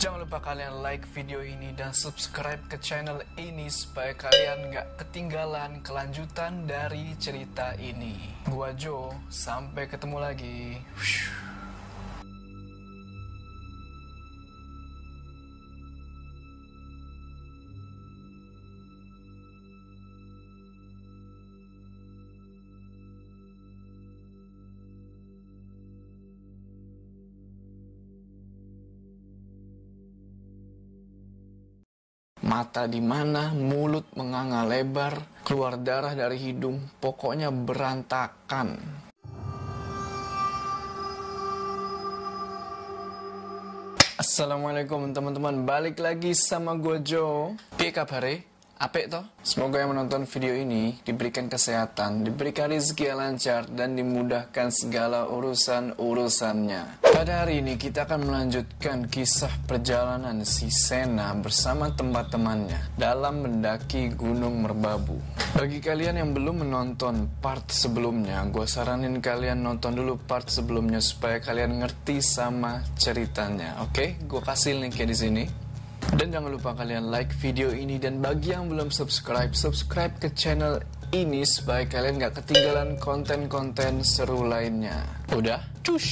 Jangan 0.00 0.24
lupa 0.24 0.40
kalian 0.40 0.80
like 0.80 1.04
video 1.12 1.44
ini 1.44 1.76
dan 1.76 1.92
subscribe 1.92 2.64
ke 2.72 2.80
channel 2.80 3.20
ini 3.36 3.68
supaya 3.68 4.16
kalian 4.16 4.72
gak 4.72 4.96
ketinggalan 4.96 5.76
kelanjutan 5.84 6.64
dari 6.64 7.12
cerita 7.20 7.76
ini. 7.76 8.16
Gua 8.48 8.72
Jo, 8.72 9.12
sampai 9.28 9.92
ketemu 9.92 10.16
lagi. 10.16 10.80
Mata 32.60 32.84
di 32.84 33.00
mana, 33.00 33.56
mulut 33.56 34.12
menganga 34.20 34.68
lebar, 34.68 35.40
keluar 35.48 35.80
darah 35.80 36.12
dari 36.12 36.36
hidung, 36.36 36.76
pokoknya 37.00 37.48
berantakan. 37.48 38.76
Assalamualaikum 44.20 45.08
teman-teman, 45.16 45.64
balik 45.64 46.04
lagi 46.04 46.36
sama 46.36 46.76
gue 46.76 47.00
Jo. 47.00 47.56
Piye 47.80 47.96
kabare? 47.96 48.49
Apik 48.80 49.12
toh? 49.12 49.20
Semoga 49.44 49.84
yang 49.84 49.92
menonton 49.92 50.24
video 50.24 50.56
ini 50.56 50.96
diberikan 51.04 51.52
kesehatan, 51.52 52.24
diberikan 52.24 52.72
rezeki 52.72 53.12
yang 53.12 53.20
lancar, 53.20 53.68
dan 53.68 53.92
dimudahkan 53.92 54.72
segala 54.72 55.28
urusan-urusannya. 55.28 57.04
Pada 57.04 57.44
hari 57.44 57.60
ini 57.60 57.76
kita 57.76 58.08
akan 58.08 58.24
melanjutkan 58.24 59.04
kisah 59.04 59.52
perjalanan 59.68 60.48
si 60.48 60.72
Sena 60.72 61.36
bersama 61.36 61.92
tempat-temannya 61.92 62.96
dalam 62.96 63.44
mendaki 63.44 64.16
Gunung 64.16 64.64
Merbabu. 64.64 65.20
Bagi 65.52 65.84
kalian 65.84 66.16
yang 66.16 66.32
belum 66.32 66.64
menonton 66.64 67.28
part 67.44 67.68
sebelumnya, 67.68 68.40
gue 68.48 68.64
saranin 68.64 69.20
kalian 69.20 69.60
nonton 69.60 69.92
dulu 69.92 70.16
part 70.24 70.48
sebelumnya 70.48 71.04
supaya 71.04 71.36
kalian 71.36 71.84
ngerti 71.84 72.24
sama 72.24 72.80
ceritanya. 72.96 73.84
Oke, 73.84 73.92
okay? 73.92 74.08
gue 74.24 74.40
kasih 74.40 74.80
linknya 74.80 75.04
di 75.04 75.18
sini. 75.20 75.44
Dan 76.10 76.34
jangan 76.34 76.50
lupa 76.50 76.74
kalian 76.74 77.06
like 77.06 77.30
video 77.38 77.70
ini 77.70 77.94
dan 77.94 78.18
bagi 78.18 78.50
yang 78.50 78.66
belum 78.66 78.90
subscribe, 78.90 79.54
subscribe 79.54 80.10
ke 80.18 80.34
channel 80.34 80.82
ini 81.14 81.46
supaya 81.46 81.86
kalian 81.86 82.18
gak 82.18 82.42
ketinggalan 82.42 82.98
konten-konten 82.98 84.02
seru 84.02 84.42
lainnya. 84.42 85.06
Udah? 85.30 85.62
Cush! 85.86 86.10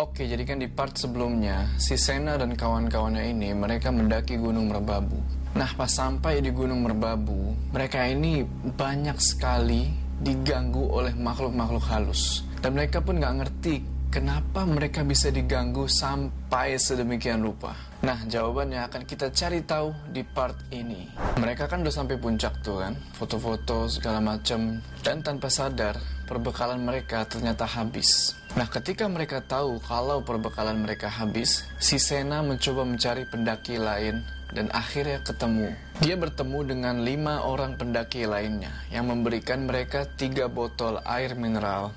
Oke, 0.00 0.24
jadi 0.24 0.44
kan 0.48 0.60
di 0.60 0.68
part 0.68 0.96
sebelumnya, 0.96 1.76
si 1.76 1.96
Sena 1.96 2.40
dan 2.40 2.56
kawan-kawannya 2.56 3.36
ini 3.36 3.52
mereka 3.52 3.92
mendaki 3.92 4.40
Gunung 4.40 4.72
Merbabu. 4.72 5.20
Nah, 5.52 5.68
pas 5.76 5.92
sampai 5.92 6.40
di 6.40 6.48
Gunung 6.52 6.80
Merbabu, 6.80 7.52
mereka 7.72 8.04
ini 8.08 8.44
banyak 8.64 9.20
sekali 9.20 9.92
diganggu 10.20 10.88
oleh 10.88 11.12
makhluk-makhluk 11.16 11.84
halus. 11.88 12.44
Dan 12.60 12.76
mereka 12.76 13.04
pun 13.04 13.20
gak 13.20 13.44
ngerti 13.44 13.99
kenapa 14.10 14.66
mereka 14.66 15.06
bisa 15.06 15.30
diganggu 15.30 15.86
sampai 15.86 16.74
sedemikian 16.76 17.40
rupa. 17.40 17.72
Nah, 18.02 18.18
jawabannya 18.26 18.82
akan 18.90 19.06
kita 19.06 19.30
cari 19.30 19.62
tahu 19.62 19.94
di 20.10 20.26
part 20.26 20.58
ini. 20.74 21.06
Mereka 21.38 21.70
kan 21.70 21.86
udah 21.86 21.94
sampai 21.94 22.18
puncak 22.18 22.58
tuh 22.60 22.82
kan, 22.82 22.98
foto-foto 23.14 23.86
segala 23.86 24.18
macam 24.18 24.82
dan 25.06 25.22
tanpa 25.22 25.46
sadar 25.46 25.94
perbekalan 26.26 26.82
mereka 26.82 27.22
ternyata 27.24 27.64
habis. 27.64 28.34
Nah, 28.58 28.66
ketika 28.66 29.06
mereka 29.06 29.46
tahu 29.46 29.78
kalau 29.86 30.26
perbekalan 30.26 30.82
mereka 30.82 31.06
habis, 31.06 31.62
si 31.78 32.02
Sena 32.02 32.42
mencoba 32.42 32.82
mencari 32.82 33.22
pendaki 33.30 33.78
lain 33.78 34.26
dan 34.54 34.70
akhirnya 34.74 35.22
ketemu. 35.22 35.74
Dia 36.00 36.16
bertemu 36.16 36.58
dengan 36.64 36.96
lima 37.04 37.44
orang 37.44 37.76
pendaki 37.76 38.24
lainnya 38.24 38.72
yang 38.88 39.10
memberikan 39.10 39.68
mereka 39.68 40.08
tiga 40.16 40.48
botol 40.48 40.98
air 41.04 41.36
mineral 41.36 41.92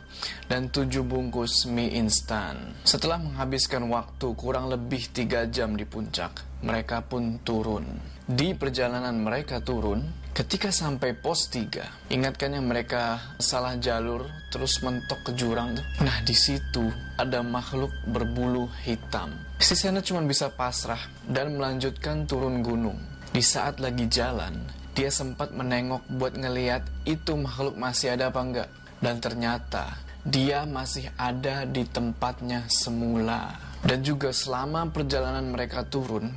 dan 0.47 0.69
tujuh 0.69 1.03
bungkus 1.03 1.65
mie 1.65 1.95
instan. 1.97 2.75
Setelah 2.83 3.21
menghabiskan 3.21 3.87
waktu 3.89 4.27
kurang 4.35 4.69
lebih 4.69 5.09
tiga 5.11 5.47
jam 5.47 5.73
di 5.73 5.87
puncak, 5.87 6.63
mereka 6.63 7.03
pun 7.03 7.41
turun. 7.41 7.85
Di 8.23 8.55
perjalanan 8.55 9.19
mereka 9.19 9.59
turun, 9.59 10.22
ketika 10.33 10.73
sampai 10.73 11.13
pos 11.13 11.45
tiga, 11.45 11.85
ingatkan 12.09 12.57
yang 12.57 12.65
mereka 12.65 13.21
salah 13.37 13.77
jalur 13.77 14.25
terus 14.49 14.81
mentok 14.81 15.21
ke 15.29 15.31
jurang 15.37 15.77
tuh. 15.77 15.85
Nah 16.01 16.17
di 16.25 16.33
situ 16.33 16.89
ada 17.21 17.45
makhluk 17.45 17.93
berbulu 18.09 18.65
hitam. 18.81 19.29
Si 19.61 19.77
Sena 19.77 20.01
cuma 20.01 20.25
bisa 20.25 20.49
pasrah 20.49 20.99
dan 21.29 21.53
melanjutkan 21.53 22.25
turun 22.25 22.65
gunung. 22.65 22.97
Di 23.29 23.41
saat 23.45 23.77
lagi 23.77 24.09
jalan, 24.09 24.57
dia 24.97 25.13
sempat 25.13 25.53
menengok 25.53 26.05
buat 26.17 26.33
ngeliat 26.33 26.81
itu 27.05 27.37
makhluk 27.37 27.77
masih 27.77 28.17
ada 28.17 28.33
apa 28.33 28.41
enggak. 28.41 28.69
Dan 28.97 29.21
ternyata 29.21 30.01
dia 30.25 30.65
masih 30.65 31.13
ada 31.13 31.65
di 31.69 31.85
tempatnya 31.85 32.65
semula. 32.73 33.53
Dan 33.85 34.01
juga 34.01 34.33
selama 34.33 34.89
perjalanan 34.89 35.45
mereka 35.45 35.83
turun, 35.85 36.31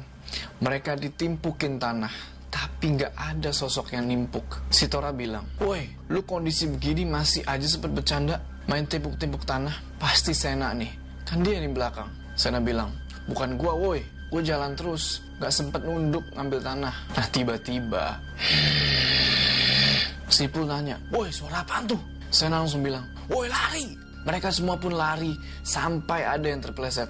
mereka 0.58 0.98
ditimpukin 0.98 1.78
tanah 1.78 2.35
tapi 2.50 2.96
nggak 2.96 3.12
ada 3.14 3.50
sosok 3.52 3.94
yang 3.94 4.06
nimpuk. 4.08 4.44
Si 4.72 4.86
Tora 4.86 5.12
bilang, 5.12 5.46
Woi, 5.60 5.86
lu 6.12 6.22
kondisi 6.22 6.70
begini 6.70 7.04
masih 7.04 7.44
aja 7.44 7.66
sempat 7.66 7.92
bercanda, 7.92 8.40
main 8.70 8.86
timpuk-timpuk 8.86 9.44
tanah, 9.44 9.74
pasti 10.00 10.32
Sena 10.32 10.72
nih. 10.72 10.90
Kan 11.26 11.42
dia 11.42 11.58
di 11.58 11.68
belakang. 11.68 12.08
Sena 12.36 12.62
bilang, 12.62 12.92
bukan 13.26 13.58
gua 13.58 13.74
woi, 13.74 14.00
gue 14.26 14.42
jalan 14.42 14.74
terus 14.74 15.22
gak 15.38 15.54
sempet 15.54 15.86
nunduk 15.86 16.24
ngambil 16.34 16.60
tanah 16.64 16.94
nah 17.14 17.26
tiba-tiba 17.30 18.18
Sipul 20.26 20.66
nanya 20.66 20.98
woi 21.14 21.30
suara 21.30 21.62
apa 21.62 21.86
tuh 21.86 22.00
saya 22.34 22.58
langsung 22.58 22.82
bilang 22.82 23.06
woi 23.30 23.46
lari 23.46 23.94
mereka 24.26 24.50
semua 24.50 24.74
pun 24.74 24.98
lari 24.98 25.30
sampai 25.62 26.26
ada 26.26 26.46
yang 26.50 26.58
terpeleset 26.58 27.06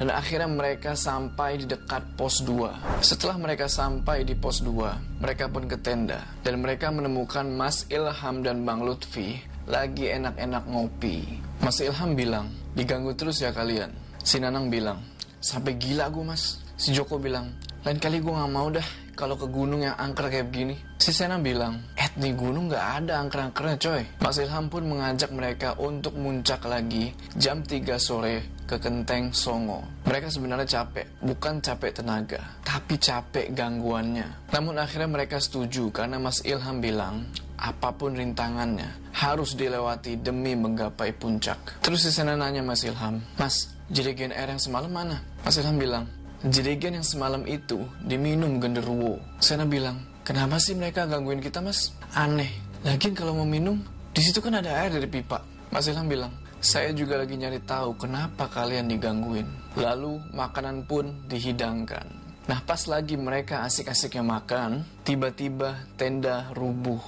dan 0.00 0.08
akhirnya 0.16 0.48
mereka 0.48 0.96
sampai 0.96 1.60
di 1.60 1.68
dekat 1.68 2.16
pos 2.16 2.40
2. 2.40 3.04
Setelah 3.04 3.36
mereka 3.36 3.68
sampai 3.68 4.24
di 4.24 4.32
pos 4.32 4.64
2, 4.64 5.20
mereka 5.20 5.52
pun 5.52 5.68
ke 5.68 5.76
tenda 5.76 6.24
dan 6.40 6.64
mereka 6.64 6.88
menemukan 6.88 7.44
Mas 7.44 7.84
Ilham 7.92 8.40
dan 8.40 8.64
Bang 8.64 8.80
Lutfi 8.80 9.36
lagi 9.68 10.08
enak-enak 10.08 10.64
ngopi. 10.64 11.38
Mas 11.60 11.84
Ilham 11.84 12.16
bilang, 12.16 12.48
diganggu 12.72 13.12
terus 13.12 13.44
ya 13.44 13.52
kalian. 13.52 13.92
Si 14.24 14.40
Nanang 14.40 14.72
bilang, 14.72 15.04
Sampai 15.40 15.72
gila 15.80 16.12
gue 16.12 16.20
mas. 16.20 16.60
Si 16.76 16.92
Joko 16.92 17.16
bilang, 17.16 17.48
lain 17.80 17.96
kali 17.96 18.20
gue 18.20 18.28
gak 18.28 18.52
mau 18.52 18.68
dah 18.68 18.84
kalau 19.20 19.36
ke 19.36 19.44
gunung 19.44 19.84
yang 19.84 19.92
angker 20.00 20.32
kayak 20.32 20.48
begini. 20.48 20.80
Si 20.96 21.12
Sena 21.12 21.36
bilang, 21.36 21.76
eh 21.92 22.08
nih 22.16 22.32
gunung 22.32 22.72
gak 22.72 23.04
ada 23.04 23.20
angker-angkernya 23.20 23.76
coy. 23.76 24.02
Mas 24.24 24.40
Ilham 24.40 24.72
pun 24.72 24.88
mengajak 24.88 25.28
mereka 25.36 25.76
untuk 25.76 26.16
muncak 26.16 26.64
lagi 26.64 27.12
jam 27.36 27.60
3 27.60 28.00
sore 28.00 28.64
ke 28.64 28.80
Kenteng 28.80 29.36
Songo. 29.36 29.84
Mereka 30.08 30.32
sebenarnya 30.32 30.80
capek, 30.80 31.20
bukan 31.20 31.60
capek 31.60 32.00
tenaga, 32.00 32.40
tapi 32.64 32.96
capek 32.96 33.52
gangguannya. 33.52 34.48
Namun 34.56 34.80
akhirnya 34.80 35.10
mereka 35.12 35.36
setuju 35.36 35.92
karena 35.92 36.16
Mas 36.16 36.40
Ilham 36.48 36.80
bilang, 36.80 37.28
apa 37.60 37.92
pun 37.92 38.16
rintangannya 38.16 39.12
harus 39.12 39.52
dilewati 39.52 40.16
demi 40.16 40.56
menggapai 40.56 41.12
puncak. 41.12 41.82
Terus 41.84 42.08
si 42.08 42.10
Sena 42.14 42.32
nanya 42.38 42.64
Mas 42.64 42.86
Ilham, 42.88 43.20
Mas, 43.36 43.76
jerigen 43.92 44.32
air 44.32 44.48
yang 44.48 44.62
semalam 44.62 44.88
mana? 44.88 45.20
Mas 45.44 45.60
Ilham 45.60 45.76
bilang, 45.76 46.08
jerigen 46.46 46.96
yang 46.96 47.06
semalam 47.06 47.44
itu 47.44 47.84
diminum 48.00 48.56
genderuwo. 48.56 49.20
Sena 49.42 49.68
bilang, 49.68 50.00
kenapa 50.24 50.56
sih 50.56 50.72
mereka 50.72 51.04
gangguin 51.04 51.44
kita 51.44 51.60
mas? 51.60 51.92
Aneh, 52.16 52.48
lagian 52.80 53.12
kalau 53.12 53.36
mau 53.36 53.48
minum, 53.48 53.76
di 54.16 54.20
situ 54.24 54.40
kan 54.40 54.56
ada 54.56 54.72
air 54.80 54.96
dari 54.96 55.08
pipa. 55.10 55.44
Mas 55.70 55.86
Ilham 55.86 56.08
bilang, 56.08 56.32
saya 56.58 56.90
juga 56.90 57.20
lagi 57.20 57.38
nyari 57.38 57.62
tahu 57.62 57.94
kenapa 57.94 58.50
kalian 58.50 58.90
digangguin. 58.90 59.46
Lalu 59.78 60.18
makanan 60.34 60.88
pun 60.88 61.24
dihidangkan. 61.30 62.04
Nah 62.50 62.58
pas 62.66 62.82
lagi 62.90 63.14
mereka 63.14 63.62
asik-asiknya 63.62 64.26
makan, 64.26 64.82
tiba-tiba 65.06 65.86
tenda 65.94 66.50
rubuh. 66.56 66.98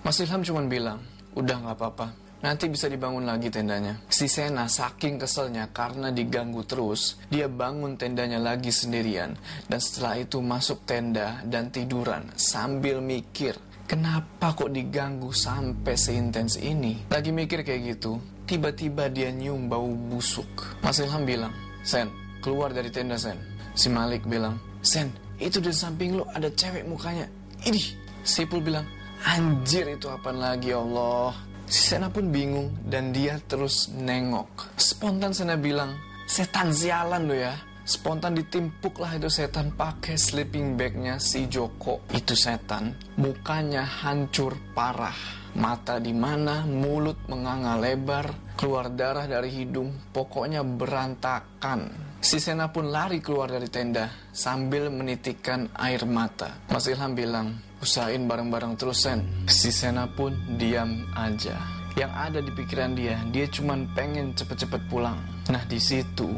Mas 0.00 0.16
Ilham 0.22 0.40
cuma 0.40 0.64
bilang, 0.64 1.04
udah 1.36 1.56
nggak 1.60 1.76
apa-apa, 1.76 2.06
Nanti 2.44 2.68
bisa 2.68 2.92
dibangun 2.92 3.24
lagi 3.24 3.48
tendanya. 3.48 4.04
Si 4.12 4.28
Sena 4.28 4.68
saking 4.68 5.16
keselnya 5.16 5.72
karena 5.72 6.12
diganggu 6.12 6.60
terus, 6.68 7.16
dia 7.32 7.48
bangun 7.48 7.96
tendanya 7.96 8.36
lagi 8.36 8.68
sendirian. 8.68 9.32
Dan 9.64 9.80
setelah 9.80 10.20
itu 10.20 10.44
masuk 10.44 10.84
tenda 10.84 11.40
dan 11.48 11.72
tiduran 11.72 12.28
sambil 12.36 13.00
mikir, 13.00 13.56
kenapa 13.88 14.52
kok 14.52 14.68
diganggu 14.68 15.32
sampai 15.32 15.96
seintens 15.96 16.60
ini? 16.60 17.08
Lagi 17.08 17.32
mikir 17.32 17.64
kayak 17.64 17.96
gitu, 17.96 18.20
tiba-tiba 18.44 19.08
dia 19.08 19.32
nyium 19.32 19.64
bau 19.64 19.96
busuk. 19.96 20.76
Mas 20.84 21.00
Ilham 21.00 21.24
bilang, 21.24 21.52
Sen, 21.80 22.12
keluar 22.44 22.76
dari 22.76 22.92
tenda 22.92 23.16
Sen. 23.16 23.40
Si 23.72 23.88
Malik 23.88 24.28
bilang, 24.28 24.60
Sen, 24.84 25.08
itu 25.40 25.64
di 25.64 25.72
samping 25.72 26.20
lo 26.20 26.28
ada 26.28 26.52
cewek 26.52 26.84
mukanya. 26.84 27.24
Ini, 27.64 27.80
Sipul 28.20 28.60
bilang, 28.60 28.84
anjir 29.24 29.88
itu 29.88 30.12
apa 30.12 30.28
lagi 30.28 30.76
Allah. 30.76 31.53
Si 31.64 31.92
Sena 31.92 32.12
pun 32.12 32.28
bingung 32.28 32.72
dan 32.84 33.10
dia 33.10 33.40
terus 33.44 33.88
nengok. 33.92 34.76
Spontan 34.76 35.32
Sena 35.32 35.56
bilang, 35.56 35.96
setan 36.28 36.70
sialan 36.70 37.24
lo 37.28 37.36
ya. 37.36 37.54
Spontan 37.84 38.32
ditimpuk 38.32 38.96
lah 38.96 39.20
itu 39.20 39.28
setan 39.28 39.76
pakai 39.76 40.16
sleeping 40.16 40.72
bagnya 40.72 41.20
si 41.20 41.44
Joko. 41.52 42.00
Itu 42.16 42.32
setan, 42.32 42.96
mukanya 43.20 43.84
hancur 43.84 44.56
parah. 44.72 45.44
Mata 45.54 46.00
di 46.00 46.16
mana, 46.16 46.64
mulut 46.64 47.28
menganga 47.28 47.76
lebar, 47.76 48.56
keluar 48.56 48.88
darah 48.90 49.28
dari 49.28 49.52
hidung, 49.52 50.10
pokoknya 50.10 50.64
berantakan. 50.64 51.92
Si 52.24 52.40
Sena 52.40 52.72
pun 52.72 52.88
lari 52.88 53.20
keluar 53.20 53.52
dari 53.52 53.68
tenda 53.68 54.08
sambil 54.32 54.88
menitikkan 54.88 55.68
air 55.76 56.08
mata. 56.08 56.64
Mas 56.72 56.88
Ilham 56.88 57.12
bilang, 57.12 57.54
Usahain 57.84 58.24
bareng-bareng 58.24 58.80
terus 58.80 59.04
Sen. 59.04 59.20
Si 59.44 59.68
Sena 59.68 60.08
pun 60.08 60.32
diam 60.56 61.04
aja. 61.12 61.52
Yang 62.00 62.12
ada 62.16 62.38
di 62.40 62.48
pikiran 62.56 62.96
dia, 62.96 63.20
dia 63.28 63.44
cuma 63.44 63.76
pengen 63.92 64.32
cepet-cepet 64.32 64.88
pulang. 64.88 65.20
Nah 65.52 65.60
di 65.68 65.76
situ 65.76 66.32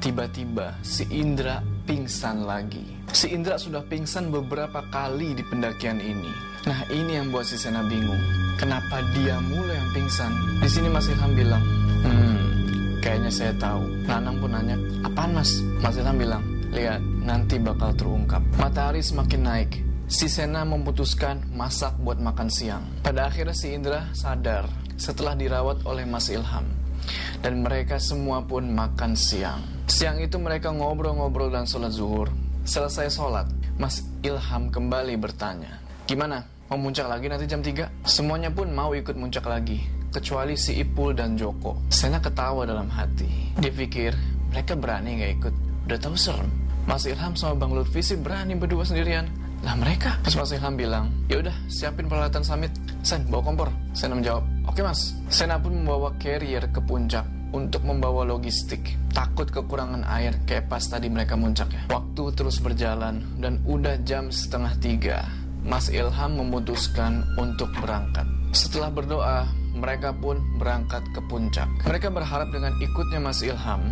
tiba-tiba 0.00 0.72
si 0.80 1.04
Indra 1.12 1.60
pingsan 1.84 2.48
lagi. 2.48 2.80
Si 3.12 3.28
Indra 3.28 3.60
sudah 3.60 3.84
pingsan 3.84 4.32
beberapa 4.32 4.80
kali 4.88 5.36
di 5.36 5.44
pendakian 5.44 6.00
ini. 6.00 6.32
Nah 6.64 6.80
ini 6.88 7.20
yang 7.20 7.28
buat 7.28 7.44
si 7.44 7.60
Sena 7.60 7.84
bingung. 7.84 8.24
Kenapa 8.56 9.04
dia 9.12 9.36
mulai 9.52 9.76
yang 9.76 9.90
pingsan? 9.92 10.32
Di 10.64 10.68
sini 10.72 10.88
Mas 10.88 11.12
Ilham 11.12 11.36
bilang, 11.36 11.60
hmm, 12.08 12.40
kayaknya 13.04 13.28
saya 13.28 13.52
tahu. 13.60 13.84
Nanang 14.08 14.40
pun 14.40 14.48
nanya, 14.48 14.80
apaan 15.04 15.36
mas? 15.36 15.60
Mas 15.76 16.00
Ilham 16.00 16.16
bilang, 16.16 16.40
lihat, 16.72 17.04
nanti 17.20 17.60
bakal 17.60 17.92
terungkap. 17.92 18.40
Matahari 18.56 19.04
semakin 19.04 19.40
naik, 19.44 19.70
si 20.06 20.30
Sena 20.30 20.62
memutuskan 20.62 21.42
masak 21.50 21.98
buat 21.98 22.22
makan 22.22 22.46
siang. 22.46 22.82
Pada 23.02 23.26
akhirnya 23.26 23.54
si 23.54 23.74
Indra 23.74 24.06
sadar 24.14 24.70
setelah 24.94 25.34
dirawat 25.34 25.82
oleh 25.82 26.06
Mas 26.06 26.30
Ilham. 26.30 26.66
Dan 27.42 27.62
mereka 27.62 28.00
semua 28.02 28.42
pun 28.42 28.66
makan 28.66 29.14
siang. 29.14 29.62
Siang 29.86 30.18
itu 30.18 30.38
mereka 30.42 30.74
ngobrol-ngobrol 30.74 31.50
dan 31.52 31.66
sholat 31.66 31.94
zuhur. 31.94 32.26
Selesai 32.66 33.06
sholat, 33.14 33.46
Mas 33.78 34.02
Ilham 34.26 34.74
kembali 34.74 35.14
bertanya, 35.14 35.78
Gimana? 36.06 36.42
Mau 36.66 36.78
muncak 36.82 37.06
lagi 37.06 37.30
nanti 37.30 37.46
jam 37.46 37.62
3? 37.62 38.02
Semuanya 38.02 38.50
pun 38.50 38.66
mau 38.74 38.90
ikut 38.90 39.14
muncak 39.14 39.46
lagi, 39.46 39.86
kecuali 40.10 40.58
si 40.58 40.82
Ipul 40.82 41.14
dan 41.14 41.38
Joko. 41.38 41.78
Sena 41.86 42.18
ketawa 42.18 42.66
dalam 42.66 42.90
hati. 42.90 43.54
Dia 43.54 43.70
pikir, 43.70 44.10
mereka 44.50 44.74
berani 44.74 45.22
gak 45.22 45.32
ikut. 45.38 45.54
Udah 45.86 45.98
tahu 46.02 46.18
serem. 46.18 46.50
Mas 46.90 47.06
Ilham 47.06 47.38
sama 47.38 47.54
Bang 47.54 47.74
Lutfi 47.74 48.02
sih 48.02 48.18
berani 48.18 48.58
berdua 48.58 48.82
sendirian. 48.82 49.45
Lah 49.64 49.74
mereka? 49.78 50.20
Terus 50.26 50.36
Mas 50.36 50.52
Ilham 50.52 50.74
bilang, 50.76 51.06
ya 51.30 51.40
udah 51.40 51.56
siapin 51.70 52.10
peralatan 52.10 52.44
summit. 52.44 52.72
Sen, 53.00 53.24
bawa 53.30 53.42
kompor. 53.46 53.68
Sena 53.96 54.18
menjawab, 54.18 54.44
oke 54.68 54.80
mas. 54.82 55.14
Sena 55.30 55.56
pun 55.56 55.72
membawa 55.72 56.12
carrier 56.18 56.68
ke 56.68 56.82
puncak 56.82 57.24
untuk 57.54 57.86
membawa 57.86 58.26
logistik. 58.26 58.98
Takut 59.14 59.48
kekurangan 59.48 60.04
air 60.04 60.36
kayak 60.44 60.68
pas 60.68 60.82
tadi 60.84 61.08
mereka 61.08 61.38
muncak 61.38 61.72
ya. 61.72 61.82
Waktu 61.88 62.22
terus 62.36 62.60
berjalan 62.60 63.24
dan 63.40 63.62
udah 63.64 63.96
jam 64.04 64.28
setengah 64.28 64.74
tiga. 64.82 65.18
Mas 65.66 65.90
Ilham 65.90 66.38
memutuskan 66.38 67.26
untuk 67.40 67.72
berangkat. 67.82 68.28
Setelah 68.54 68.90
berdoa, 68.92 69.38
mereka 69.74 70.14
pun 70.14 70.38
berangkat 70.62 71.02
ke 71.10 71.20
puncak. 71.26 71.66
Mereka 71.82 72.08
berharap 72.14 72.48
dengan 72.54 72.70
ikutnya 72.78 73.18
Mas 73.18 73.42
Ilham, 73.42 73.82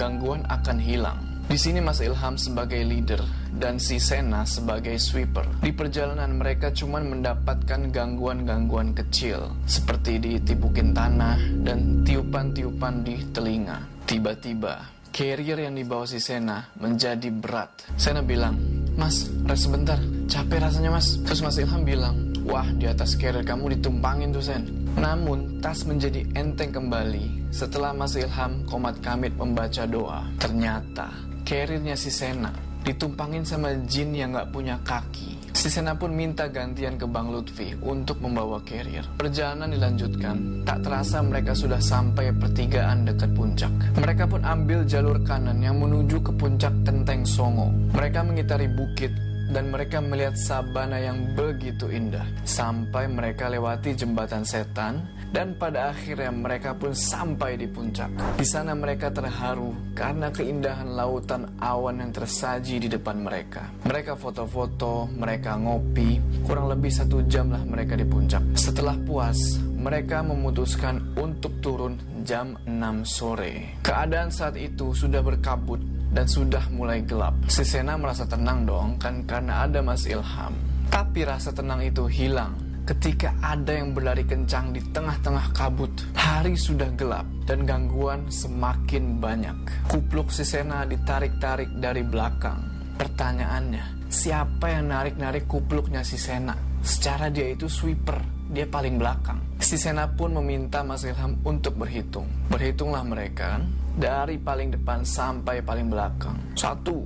gangguan 0.00 0.48
akan 0.48 0.80
hilang. 0.80 1.27
Di 1.48 1.56
sini 1.56 1.80
Mas 1.80 2.04
Ilham 2.04 2.36
sebagai 2.36 2.84
leader 2.84 3.24
dan 3.56 3.80
si 3.80 3.96
Sena 3.96 4.44
sebagai 4.44 5.00
sweeper. 5.00 5.48
Di 5.64 5.72
perjalanan 5.72 6.36
mereka 6.36 6.68
cuma 6.76 7.00
mendapatkan 7.00 7.88
gangguan-gangguan 7.88 8.92
kecil 8.92 9.56
seperti 9.64 10.20
ditipukin 10.20 10.92
tanah 10.92 11.40
dan 11.64 12.04
tiupan-tiupan 12.04 13.00
di 13.00 13.32
telinga. 13.32 13.80
Tiba-tiba, 14.04 15.00
carrier 15.08 15.64
yang 15.64 15.80
dibawa 15.80 16.04
si 16.04 16.20
Sena 16.20 16.68
menjadi 16.76 17.32
berat. 17.32 17.96
Sena 17.96 18.20
bilang, 18.20 18.60
Mas, 18.98 19.32
rest 19.48 19.72
sebentar, 19.72 19.96
capek 20.28 20.58
rasanya 20.58 20.90
mas. 20.90 21.22
Terus 21.22 21.40
Mas 21.40 21.56
Ilham 21.56 21.86
bilang, 21.86 22.34
wah 22.44 22.66
di 22.76 22.90
atas 22.90 23.14
carrier 23.16 23.46
kamu 23.46 23.78
ditumpangin 23.78 24.34
tuh 24.34 24.42
Sen. 24.42 24.68
Namun, 24.98 25.62
tas 25.62 25.86
menjadi 25.86 26.26
enteng 26.34 26.74
kembali 26.74 27.48
setelah 27.54 27.94
Mas 27.94 28.18
Ilham 28.18 28.66
komat 28.66 28.98
kamit 28.98 29.32
membaca 29.38 29.86
doa. 29.86 30.26
Ternyata, 30.42 31.27
carriernya 31.48 31.96
si 31.96 32.12
Sena 32.12 32.52
ditumpangin 32.84 33.40
sama 33.40 33.72
jin 33.88 34.12
yang 34.12 34.36
gak 34.36 34.52
punya 34.52 34.76
kaki. 34.84 35.40
Si 35.56 35.72
Sena 35.72 35.96
pun 35.96 36.12
minta 36.12 36.44
gantian 36.46 37.00
ke 37.00 37.08
Bang 37.08 37.32
Lutfi 37.32 37.72
untuk 37.80 38.20
membawa 38.20 38.60
carrier. 38.62 39.02
Perjalanan 39.16 39.72
dilanjutkan, 39.72 40.62
tak 40.68 40.84
terasa 40.84 41.24
mereka 41.24 41.56
sudah 41.56 41.80
sampai 41.80 42.30
pertigaan 42.36 43.08
dekat 43.08 43.32
puncak. 43.32 43.72
Mereka 43.96 44.28
pun 44.28 44.44
ambil 44.44 44.84
jalur 44.84 45.18
kanan 45.24 45.58
yang 45.64 45.80
menuju 45.80 46.20
ke 46.20 46.32
puncak 46.36 46.70
Tenteng 46.84 47.24
Songo. 47.24 47.72
Mereka 47.96 48.28
mengitari 48.28 48.68
bukit 48.68 49.10
dan 49.48 49.72
mereka 49.72 49.98
melihat 49.98 50.36
sabana 50.36 51.00
yang 51.00 51.32
begitu 51.32 51.88
indah. 51.88 52.24
Sampai 52.44 53.08
mereka 53.08 53.48
lewati 53.48 53.96
jembatan 53.96 54.44
setan 54.44 55.18
dan 55.28 55.56
pada 55.60 55.92
akhirnya 55.92 56.32
mereka 56.32 56.72
pun 56.72 56.96
sampai 56.96 57.60
di 57.60 57.68
puncak. 57.68 58.08
Di 58.36 58.46
sana 58.48 58.72
mereka 58.72 59.12
terharu 59.12 59.92
karena 59.92 60.32
keindahan 60.32 60.88
lautan 60.96 61.48
awan 61.60 62.00
yang 62.00 62.12
tersaji 62.12 62.80
di 62.80 62.88
depan 62.88 63.20
mereka. 63.20 63.68
Mereka 63.84 64.16
foto-foto, 64.16 65.08
mereka 65.12 65.56
ngopi, 65.60 66.20
kurang 66.44 66.72
lebih 66.72 66.92
satu 66.92 67.24
jam 67.28 67.52
lah 67.52 67.60
mereka 67.64 67.96
di 67.96 68.08
puncak. 68.08 68.40
Setelah 68.56 68.96
puas, 69.04 69.60
mereka 69.78 70.24
memutuskan 70.24 71.16
untuk 71.16 71.60
turun 71.60 72.00
jam 72.24 72.56
6 72.64 73.04
sore. 73.04 73.80
Keadaan 73.84 74.28
saat 74.32 74.56
itu 74.56 74.92
sudah 74.92 75.20
berkabut 75.24 75.97
dan 76.12 76.26
sudah 76.26 76.64
mulai 76.72 77.04
gelap. 77.04 77.34
Si 77.48 77.64
Sena 77.64 77.96
merasa 77.96 78.24
tenang 78.24 78.64
dong 78.64 78.96
kan 78.96 79.24
karena 79.28 79.64
ada 79.68 79.80
Mas 79.84 80.08
Ilham. 80.08 80.54
Tapi 80.88 81.20
rasa 81.24 81.52
tenang 81.52 81.84
itu 81.84 82.08
hilang 82.08 82.68
ketika 82.88 83.36
ada 83.44 83.76
yang 83.76 83.92
berlari 83.92 84.24
kencang 84.24 84.72
di 84.72 84.80
tengah-tengah 84.80 85.52
kabut. 85.52 85.92
Hari 86.16 86.56
sudah 86.56 86.88
gelap 86.96 87.28
dan 87.44 87.68
gangguan 87.68 88.32
semakin 88.32 89.20
banyak. 89.20 89.56
Kupluk 89.92 90.32
si 90.32 90.48
Sena 90.48 90.88
ditarik-tarik 90.88 91.76
dari 91.76 92.00
belakang. 92.00 92.64
Pertanyaannya, 92.96 94.08
siapa 94.08 94.72
yang 94.72 94.88
narik-narik 94.88 95.44
kupluknya 95.44 96.00
si 96.00 96.16
Sena? 96.16 96.56
Secara 96.80 97.28
dia 97.28 97.52
itu 97.52 97.68
sweeper, 97.68 98.16
dia 98.48 98.64
paling 98.64 98.96
belakang. 98.96 99.60
Si 99.60 99.76
Sena 99.76 100.08
pun 100.08 100.32
meminta 100.40 100.80
Mas 100.80 101.04
Ilham 101.04 101.36
untuk 101.44 101.76
berhitung. 101.76 102.24
Berhitunglah 102.48 103.04
mereka 103.04 103.60
kan, 103.60 103.68
dari 103.98 104.38
paling 104.38 104.78
depan 104.78 105.02
sampai 105.02 105.58
paling 105.58 105.90
belakang. 105.90 106.38
Satu, 106.54 107.02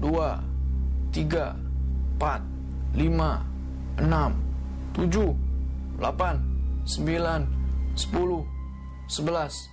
dua, 0.00 0.40
tiga, 1.12 1.52
empat, 2.16 2.40
lima, 2.96 3.44
enam, 4.00 4.32
7, 4.96 5.36
8, 6.00 6.08
9, 6.88 7.44
10, 7.92 8.40
11, 9.04 9.68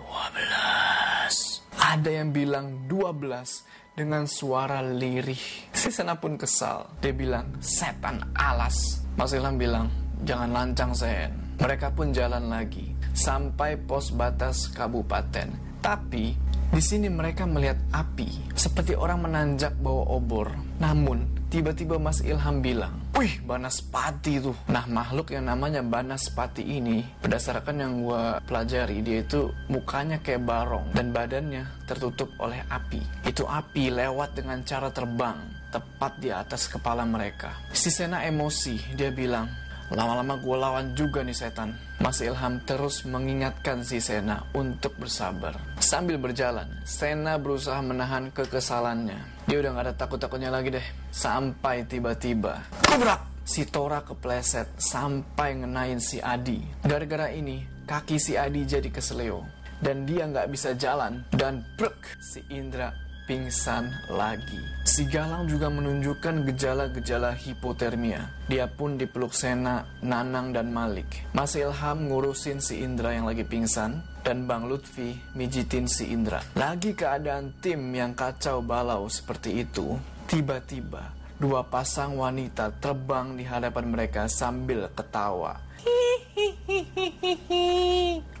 12. 0.00 1.62
Ada 1.76 2.10
yang 2.10 2.32
bilang 2.32 2.88
12 2.88 3.92
dengan 3.92 4.24
suara 4.24 4.80
lirih. 4.80 5.68
Si 5.76 5.92
Sena 5.92 6.16
pun 6.16 6.40
kesal. 6.40 6.88
Dia 7.04 7.12
bilang, 7.12 7.60
setan 7.60 8.32
alas. 8.32 9.04
Mas 9.18 9.36
Ilham 9.36 9.60
bilang, 9.60 9.92
jangan 10.24 10.48
lancang 10.56 10.96
Sen. 10.96 11.30
Mereka 11.60 11.92
pun 11.92 12.16
jalan 12.16 12.48
lagi 12.48 12.96
sampai 13.12 13.76
pos 13.76 14.08
batas 14.14 14.72
kabupaten. 14.72 15.71
Tapi 15.82 16.38
di 16.72 16.80
sini 16.80 17.10
mereka 17.12 17.44
melihat 17.44 17.76
api 17.92 18.54
seperti 18.56 18.96
orang 18.96 19.28
menanjak 19.28 19.74
bawa 19.82 20.14
obor. 20.14 20.48
Namun 20.80 21.26
tiba-tiba 21.52 22.00
Mas 22.00 22.24
Ilham 22.24 22.64
bilang, 22.64 22.96
Wih, 23.12 23.44
Banaspati 23.44 24.40
tuh. 24.40 24.56
Nah, 24.72 24.88
makhluk 24.88 25.36
yang 25.36 25.52
namanya 25.52 25.84
Banaspati 25.84 26.64
ini, 26.64 27.04
berdasarkan 27.20 27.76
yang 27.76 27.92
gue 28.00 28.22
pelajari, 28.48 29.04
dia 29.04 29.20
itu 29.20 29.52
mukanya 29.68 30.16
kayak 30.24 30.48
barong 30.48 30.96
dan 30.96 31.12
badannya 31.12 31.68
tertutup 31.84 32.32
oleh 32.40 32.64
api. 32.72 33.04
Itu 33.28 33.44
api 33.44 33.92
lewat 33.92 34.38
dengan 34.38 34.64
cara 34.64 34.88
terbang 34.88 35.36
tepat 35.68 36.12
di 36.24 36.32
atas 36.32 36.72
kepala 36.72 37.04
mereka. 37.04 37.52
Si 37.76 37.92
Sena 37.92 38.24
emosi, 38.24 38.96
dia 38.96 39.12
bilang, 39.12 39.44
Lama-lama 39.92 40.40
gue 40.40 40.56
lawan 40.56 40.86
juga 40.96 41.20
nih 41.20 41.36
setan. 41.36 41.76
Mas 42.00 42.24
Ilham 42.24 42.64
terus 42.64 43.04
mengingatkan 43.04 43.84
si 43.84 44.00
Sena 44.00 44.40
untuk 44.56 44.96
bersabar. 44.96 45.52
Sambil 45.76 46.16
berjalan, 46.16 46.64
Sena 46.88 47.36
berusaha 47.36 47.78
menahan 47.84 48.32
kekesalannya. 48.32 49.20
Dia 49.44 49.60
udah 49.60 49.70
gak 49.76 49.84
ada 49.84 49.94
takut-takutnya 49.94 50.48
lagi 50.48 50.72
deh. 50.72 50.86
Sampai 51.12 51.84
tiba-tiba, 51.84 52.64
kubrak! 52.88 53.20
Si 53.42 53.66
Tora 53.68 54.00
kepleset 54.06 54.78
sampai 54.78 55.60
ngenain 55.60 55.98
si 55.98 56.22
Adi. 56.22 56.62
Gara-gara 56.86 57.28
ini, 57.28 57.60
kaki 57.84 58.16
si 58.16 58.38
Adi 58.38 58.64
jadi 58.64 58.86
keseleo. 58.88 59.44
Dan 59.82 60.06
dia 60.06 60.30
nggak 60.30 60.46
bisa 60.46 60.78
jalan. 60.78 61.26
Dan 61.34 61.66
brek, 61.74 62.16
si 62.22 62.38
Indra 62.54 62.94
pingsan 63.32 63.88
lagi. 64.12 64.60
Si 64.84 65.08
Galang 65.08 65.48
juga 65.48 65.72
menunjukkan 65.72 66.44
gejala-gejala 66.52 67.32
hipotermia. 67.32 68.28
Dia 68.44 68.68
pun 68.68 69.00
dipeluk 69.00 69.32
Sena, 69.32 69.88
Nanang, 70.04 70.52
dan 70.52 70.68
Malik. 70.68 71.24
Mas 71.32 71.56
Ilham 71.56 72.12
ngurusin 72.12 72.60
si 72.60 72.84
Indra 72.84 73.16
yang 73.16 73.24
lagi 73.24 73.48
pingsan, 73.48 74.04
dan 74.20 74.44
Bang 74.44 74.68
Lutfi 74.68 75.16
mijitin 75.32 75.88
si 75.88 76.12
Indra. 76.12 76.44
Lagi 76.60 76.92
keadaan 76.92 77.56
tim 77.64 77.80
yang 77.96 78.12
kacau 78.12 78.60
balau 78.60 79.08
seperti 79.08 79.64
itu, 79.64 79.96
tiba-tiba 80.28 81.16
dua 81.40 81.64
pasang 81.64 82.20
wanita 82.20 82.68
terbang 82.84 83.32
di 83.32 83.48
hadapan 83.48 83.88
mereka 83.88 84.28
sambil 84.28 84.92
ketawa. 84.92 85.56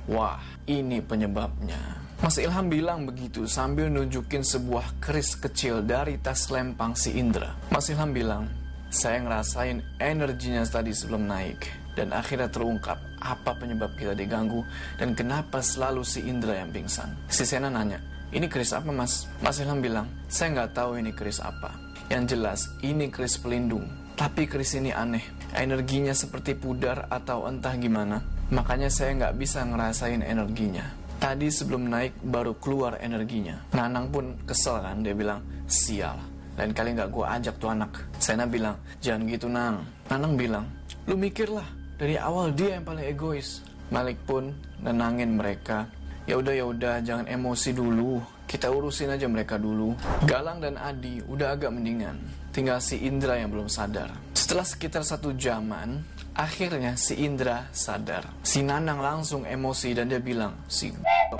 Wah, 0.04 0.36
ini 0.68 1.00
penyebabnya. 1.00 2.01
Mas 2.22 2.38
Ilham 2.38 2.70
bilang 2.70 3.02
begitu 3.02 3.50
sambil 3.50 3.90
nunjukin 3.90 4.46
sebuah 4.46 5.02
keris 5.02 5.34
kecil 5.34 5.82
dari 5.82 6.22
tas 6.22 6.54
lempang 6.54 6.94
si 6.94 7.18
Indra. 7.18 7.50
Mas 7.66 7.90
Ilham 7.90 8.14
bilang, 8.14 8.46
saya 8.94 9.18
ngerasain 9.26 9.82
energinya 9.98 10.62
tadi 10.62 10.94
sebelum 10.94 11.26
naik. 11.26 11.66
Dan 11.98 12.14
akhirnya 12.14 12.46
terungkap 12.46 12.94
apa 13.18 13.58
penyebab 13.58 13.98
kita 13.98 14.14
diganggu 14.14 14.62
dan 15.02 15.18
kenapa 15.18 15.58
selalu 15.58 16.06
si 16.06 16.22
Indra 16.22 16.62
yang 16.62 16.70
pingsan. 16.70 17.10
Si 17.26 17.42
Sena 17.42 17.66
nanya, 17.66 17.98
ini 18.30 18.46
keris 18.46 18.70
apa 18.70 18.94
mas? 18.94 19.26
Mas 19.42 19.58
Ilham 19.58 19.82
bilang, 19.82 20.06
saya 20.30 20.54
nggak 20.54 20.78
tahu 20.78 21.02
ini 21.02 21.10
keris 21.10 21.42
apa. 21.42 21.74
Yang 22.06 22.38
jelas, 22.38 22.60
ini 22.86 23.10
keris 23.10 23.34
pelindung. 23.42 23.82
Tapi 24.14 24.46
keris 24.46 24.78
ini 24.78 24.94
aneh. 24.94 25.26
Energinya 25.58 26.14
seperti 26.14 26.54
pudar 26.54 27.10
atau 27.10 27.50
entah 27.50 27.74
gimana. 27.74 28.22
Makanya 28.54 28.94
saya 28.94 29.10
nggak 29.18 29.36
bisa 29.42 29.66
ngerasain 29.66 30.22
energinya. 30.22 31.01
Tadi 31.22 31.46
sebelum 31.54 31.86
naik 31.86 32.18
baru 32.18 32.58
keluar 32.58 32.98
energinya. 32.98 33.54
Nanang 33.70 34.10
pun 34.10 34.34
kesel 34.42 34.82
kan, 34.82 35.06
dia 35.06 35.14
bilang, 35.14 35.38
sial, 35.70 36.18
lain 36.58 36.74
kali 36.74 36.98
nggak 36.98 37.14
gue 37.14 37.22
ajak 37.22 37.54
tuh 37.62 37.70
anak. 37.70 37.94
Sena 38.18 38.42
bilang, 38.42 38.74
jangan 38.98 39.30
gitu 39.30 39.46
nang. 39.46 39.86
Nanang 40.10 40.34
bilang, 40.34 40.66
lu 41.06 41.14
mikirlah, 41.14 41.62
dari 41.94 42.18
awal 42.18 42.50
dia 42.50 42.74
yang 42.74 42.82
paling 42.82 43.06
egois. 43.06 43.62
Malik 43.94 44.18
pun 44.26 44.50
nenangin 44.82 45.38
mereka. 45.38 45.86
Ya 46.26 46.42
udah 46.42 46.54
ya 46.58 46.66
udah, 46.66 46.98
jangan 47.06 47.30
emosi 47.30 47.70
dulu. 47.70 48.18
Kita 48.50 48.74
urusin 48.74 49.14
aja 49.14 49.30
mereka 49.30 49.62
dulu. 49.62 49.94
Galang 50.26 50.58
dan 50.58 50.74
Adi 50.74 51.22
udah 51.22 51.54
agak 51.54 51.70
mendingan. 51.70 52.18
Tinggal 52.50 52.82
si 52.82 52.98
Indra 52.98 53.38
yang 53.38 53.54
belum 53.54 53.70
sadar. 53.70 54.10
Setelah 54.34 54.66
sekitar 54.66 55.06
satu 55.06 55.38
jaman, 55.38 56.02
akhirnya 56.36 56.96
si 56.96 57.20
Indra 57.24 57.68
sadar. 57.72 58.28
Si 58.42 58.64
Nanang 58.64 59.00
langsung 59.00 59.44
emosi 59.44 59.92
dan 59.96 60.08
dia 60.08 60.20
bilang, 60.20 60.64
si 60.68 60.92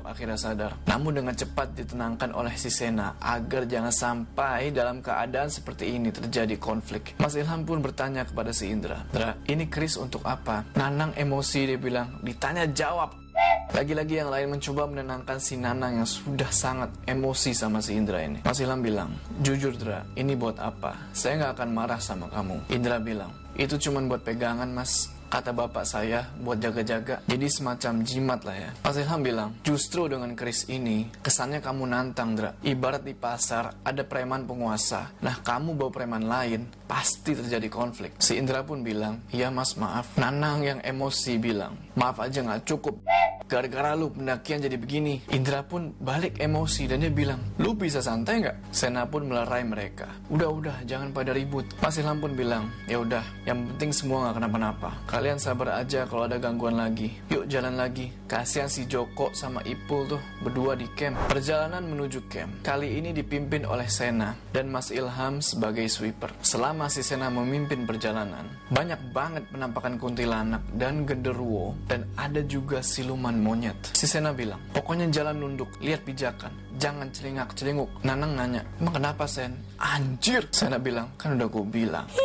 akhirnya 0.03 0.37
sadar. 0.37 0.77
Namun 0.89 1.21
dengan 1.21 1.33
cepat 1.37 1.73
ditenangkan 1.77 2.33
oleh 2.33 2.53
si 2.57 2.69
Sena 2.73 3.17
agar 3.21 3.65
jangan 3.69 3.93
sampai 3.93 4.73
dalam 4.73 4.99
keadaan 4.99 5.49
seperti 5.49 5.95
ini 5.95 6.09
terjadi 6.09 6.57
konflik. 6.57 7.13
Mas 7.21 7.37
Ilham 7.37 7.63
pun 7.63 7.79
bertanya 7.79 8.25
kepada 8.25 8.51
si 8.51 8.69
Indra, 8.69 9.05
Indra, 9.13 9.37
ini 9.47 9.69
Kris 9.69 9.95
untuk 9.95 10.25
apa? 10.25 10.65
Nanang 10.75 11.13
emosi 11.15 11.69
dia 11.69 11.79
bilang, 11.79 12.19
ditanya 12.21 12.67
jawab. 12.69 13.22
Lagi-lagi 13.71 14.19
yang 14.19 14.27
lain 14.27 14.51
mencoba 14.51 14.83
menenangkan 14.91 15.39
si 15.39 15.55
Nanang 15.55 16.03
yang 16.03 16.09
sudah 16.09 16.51
sangat 16.51 16.91
emosi 17.07 17.55
sama 17.55 17.79
si 17.79 17.95
Indra 17.95 18.19
ini. 18.19 18.43
Mas 18.43 18.59
Ilham 18.59 18.83
bilang, 18.83 19.15
jujur 19.39 19.71
Indra, 19.71 20.03
ini 20.19 20.35
buat 20.35 20.59
apa? 20.59 21.07
Saya 21.15 21.39
nggak 21.39 21.53
akan 21.55 21.69
marah 21.71 22.01
sama 22.03 22.27
kamu. 22.27 22.67
Indra 22.67 22.99
bilang, 22.99 23.31
itu 23.55 23.79
cuma 23.79 24.03
buat 24.03 24.27
pegangan 24.27 24.67
mas 24.67 25.13
kata 25.33 25.49
bapak 25.49 25.81
saya 25.81 26.29
buat 26.45 26.61
jaga-jaga. 26.61 27.25
Jadi 27.25 27.49
semacam 27.49 28.05
jimat 28.05 28.39
lah 28.45 28.53
ya. 28.53 28.69
Mas 28.85 29.01
Ilham 29.01 29.21
bilang, 29.25 29.49
justru 29.65 30.05
dengan 30.05 30.37
keris 30.37 30.69
ini, 30.69 31.09
kesannya 31.25 31.57
kamu 31.57 31.89
nantang, 31.89 32.37
Dra. 32.37 32.53
Ibarat 32.61 33.01
di 33.01 33.17
pasar, 33.17 33.81
ada 33.81 34.05
preman 34.05 34.45
penguasa. 34.45 35.09
Nah, 35.25 35.41
kamu 35.41 35.73
bawa 35.73 35.89
preman 35.89 36.29
lain, 36.29 36.69
pasti 36.85 37.33
terjadi 37.33 37.65
konflik. 37.73 38.13
Si 38.21 38.37
Indra 38.37 38.61
pun 38.61 38.85
bilang, 38.85 39.25
iya 39.33 39.49
mas 39.49 39.73
maaf. 39.73 40.13
Nanang 40.21 40.61
yang 40.61 40.79
emosi 40.85 41.41
bilang, 41.41 41.73
maaf 41.97 42.21
aja 42.21 42.45
nggak 42.45 42.69
cukup. 42.69 43.01
Gara-gara 43.47 43.93
lu 43.93 44.09
pendakian 44.09 44.63
jadi 44.63 44.77
begini. 44.79 45.21
Indra 45.35 45.61
pun 45.61 45.93
balik 45.99 46.39
emosi 46.39 46.89
dan 46.89 47.03
dia 47.03 47.13
bilang, 47.13 47.39
lu 47.59 47.75
bisa 47.77 47.99
santai 47.99 48.43
nggak? 48.43 48.57
Sena 48.73 49.05
pun 49.05 49.27
melerai 49.29 49.63
mereka. 49.67 50.09
Udah-udah, 50.31 50.87
jangan 50.87 51.11
pada 51.11 51.35
ribut. 51.35 51.67
Mas 51.83 51.99
Ilham 51.99 52.17
pun 52.17 52.33
bilang, 52.33 52.71
ya 52.89 52.99
udah, 52.99 53.23
yang 53.45 53.65
penting 53.75 53.91
semua 53.91 54.27
nggak 54.27 54.35
kenapa-napa. 54.41 54.89
Kalian 55.05 55.37
sabar 55.37 55.79
aja 55.81 56.07
kalau 56.07 56.25
ada 56.25 56.39
gangguan 56.39 56.79
lagi. 56.79 57.11
Yuk 57.29 57.45
jalan 57.49 57.75
lagi. 57.75 58.09
Kasihan 58.25 58.71
si 58.71 58.87
Joko 58.89 59.29
sama 59.35 59.61
Ipul 59.67 60.09
tuh 60.09 60.21
berdua 60.41 60.73
di 60.73 60.87
camp. 60.97 61.19
Perjalanan 61.29 61.85
menuju 61.85 62.25
camp. 62.31 62.65
Kali 62.65 62.97
ini 62.97 63.13
dipimpin 63.13 63.67
oleh 63.67 63.85
Sena 63.89 64.33
dan 64.49 64.71
Mas 64.71 64.89
Ilham 64.89 65.43
sebagai 65.43 65.85
sweeper. 65.85 66.33
Selama 66.41 66.89
si 66.89 67.05
Sena 67.05 67.29
memimpin 67.29 67.85
perjalanan, 67.85 68.49
banyak 68.73 69.13
banget 69.13 69.43
penampakan 69.53 70.01
kuntilanak 70.01 70.63
dan 70.73 71.05
genderuwo 71.05 71.77
dan 71.85 72.07
ada 72.17 72.41
juga 72.45 72.81
siluman 72.81 73.32
monyet. 73.39 73.95
Si 73.95 74.05
Sena 74.05 74.35
bilang, 74.35 74.59
pokoknya 74.75 75.09
jalan 75.09 75.39
nunduk, 75.39 75.71
lihat 75.79 76.05
pijakan, 76.05 76.51
jangan 76.77 77.09
celingak-celinguk. 77.09 77.89
Nanang 78.05 78.37
nanya, 78.37 78.61
emang 78.77 78.99
kenapa 78.99 79.25
Sen? 79.25 79.55
Anjir! 79.79 80.45
Sena 80.51 80.77
bilang, 80.77 81.09
kan 81.17 81.39
udah 81.39 81.47
gue 81.47 81.65
bilang. 81.65 82.05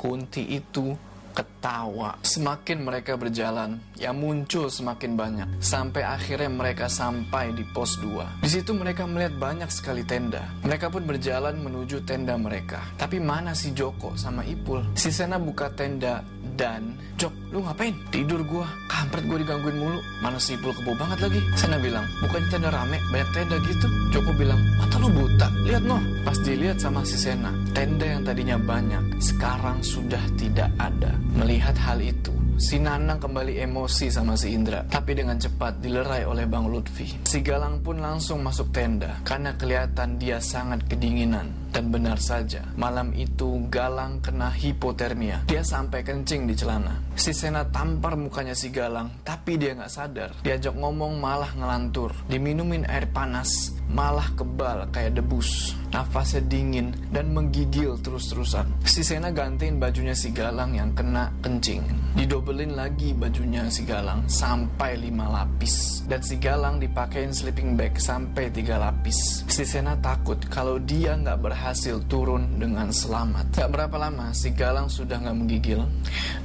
Kunti 0.00 0.56
itu 0.56 0.96
ketawa. 1.34 2.14
Semakin 2.22 2.86
mereka 2.86 3.18
berjalan, 3.18 3.76
yang 3.98 4.16
muncul 4.16 4.70
semakin 4.70 5.18
banyak. 5.18 5.48
Sampai 5.58 6.06
akhirnya 6.06 6.48
mereka 6.48 6.86
sampai 6.86 7.50
di 7.52 7.66
pos 7.74 7.98
2. 7.98 8.40
Di 8.40 8.48
situ 8.48 8.70
mereka 8.72 9.04
melihat 9.04 9.34
banyak 9.36 9.68
sekali 9.68 10.06
tenda. 10.06 10.46
Mereka 10.62 10.94
pun 10.94 11.02
berjalan 11.02 11.58
menuju 11.58 12.06
tenda 12.06 12.38
mereka. 12.38 12.80
Tapi 12.94 13.18
mana 13.18 13.52
si 13.52 13.74
Joko 13.74 14.14
sama 14.14 14.46
Ipul? 14.46 14.94
Si 14.94 15.10
Sena 15.10 15.42
buka 15.42 15.74
tenda 15.74 16.22
dan 16.54 16.94
Jok, 17.14 17.30
lu 17.54 17.62
ngapain? 17.62 17.94
Tidur 18.10 18.42
gua. 18.42 18.66
Kampret 18.90 19.22
gua 19.30 19.38
digangguin 19.38 19.78
mulu. 19.78 20.02
Mana 20.18 20.34
si 20.42 20.58
Ipul 20.58 20.74
kebo 20.74 20.98
banget 20.98 21.22
lagi. 21.22 21.40
Sena 21.54 21.78
bilang, 21.78 22.02
bukannya 22.18 22.48
tenda 22.50 22.74
rame, 22.74 22.98
banyak 23.14 23.30
tenda 23.30 23.56
gitu. 23.62 23.86
Joko 24.10 24.34
bilang, 24.34 24.58
mata 24.82 24.98
lu 24.98 25.06
buta. 25.14 25.46
Lihat 25.62 25.86
noh. 25.86 26.02
Pas 26.26 26.34
dilihat 26.42 26.82
sama 26.82 27.06
si 27.06 27.14
Sena, 27.14 27.54
tenda 27.70 28.08
yang 28.08 28.26
tadinya 28.26 28.58
banyak, 28.58 29.20
sekarang 29.22 29.78
sudah 29.84 30.24
tidak 30.34 30.72
ada. 30.80 31.14
Melihat 31.38 31.76
hal 31.78 32.02
itu, 32.02 32.34
Si 32.54 32.78
Nanang 32.78 33.18
kembali 33.18 33.58
emosi 33.66 34.14
sama 34.14 34.38
si 34.38 34.54
Indra, 34.54 34.86
tapi 34.86 35.18
dengan 35.18 35.34
cepat 35.34 35.82
dilerai 35.82 36.22
oleh 36.22 36.46
Bang 36.46 36.70
Lutfi. 36.70 37.26
Si 37.26 37.42
Galang 37.42 37.82
pun 37.82 37.98
langsung 37.98 38.46
masuk 38.46 38.70
tenda, 38.70 39.18
karena 39.26 39.58
kelihatan 39.58 40.22
dia 40.22 40.38
sangat 40.38 40.86
kedinginan. 40.86 41.50
Dan 41.74 41.90
benar 41.90 42.22
saja, 42.22 42.62
malam 42.78 43.10
itu 43.18 43.66
Galang 43.66 44.22
kena 44.22 44.54
hipotermia. 44.54 45.42
Dia 45.50 45.66
sampai 45.66 46.06
kencing 46.06 46.46
di 46.46 46.54
celana. 46.54 46.94
Si 47.14 47.30
Sena 47.30 47.62
tampar 47.70 48.18
mukanya 48.18 48.58
si 48.58 48.74
Galang, 48.74 49.22
tapi 49.22 49.54
dia 49.54 49.70
nggak 49.78 49.92
sadar. 49.92 50.30
Diajak 50.42 50.74
ngomong 50.74 51.22
malah 51.22 51.54
ngelantur. 51.54 52.10
Diminumin 52.26 52.82
air 52.90 53.06
panas, 53.06 53.70
malah 53.86 54.34
kebal 54.34 54.90
kayak 54.90 55.22
debus. 55.22 55.78
Nafasnya 55.94 56.42
dingin 56.50 56.90
dan 57.14 57.30
menggigil 57.30 57.94
terus-terusan. 58.02 58.66
Si 58.82 59.06
Sena 59.06 59.30
gantiin 59.30 59.78
bajunya 59.78 60.10
si 60.10 60.34
Galang 60.34 60.74
yang 60.74 60.90
kena 60.90 61.30
kencing. 61.38 61.86
Didobelin 62.18 62.74
lagi 62.74 63.14
bajunya 63.14 63.70
si 63.70 63.86
Galang 63.86 64.26
sampai 64.26 64.98
lima 64.98 65.30
lapis. 65.30 66.02
Dan 66.10 66.18
si 66.18 66.42
Galang 66.42 66.82
dipakein 66.82 67.30
sleeping 67.30 67.78
bag 67.78 67.94
sampai 67.94 68.50
tiga 68.50 68.82
lapis. 68.82 69.46
Si 69.46 69.62
Sena 69.62 69.94
takut 70.02 70.42
kalau 70.50 70.82
dia 70.82 71.14
nggak 71.14 71.38
berhasil 71.38 72.02
turun 72.10 72.58
dengan 72.58 72.90
selamat. 72.90 73.54
Gak 73.54 73.70
berapa 73.70 73.94
lama 73.94 74.34
si 74.34 74.50
Galang 74.50 74.90
sudah 74.90 75.22
nggak 75.22 75.36
menggigil 75.38 75.86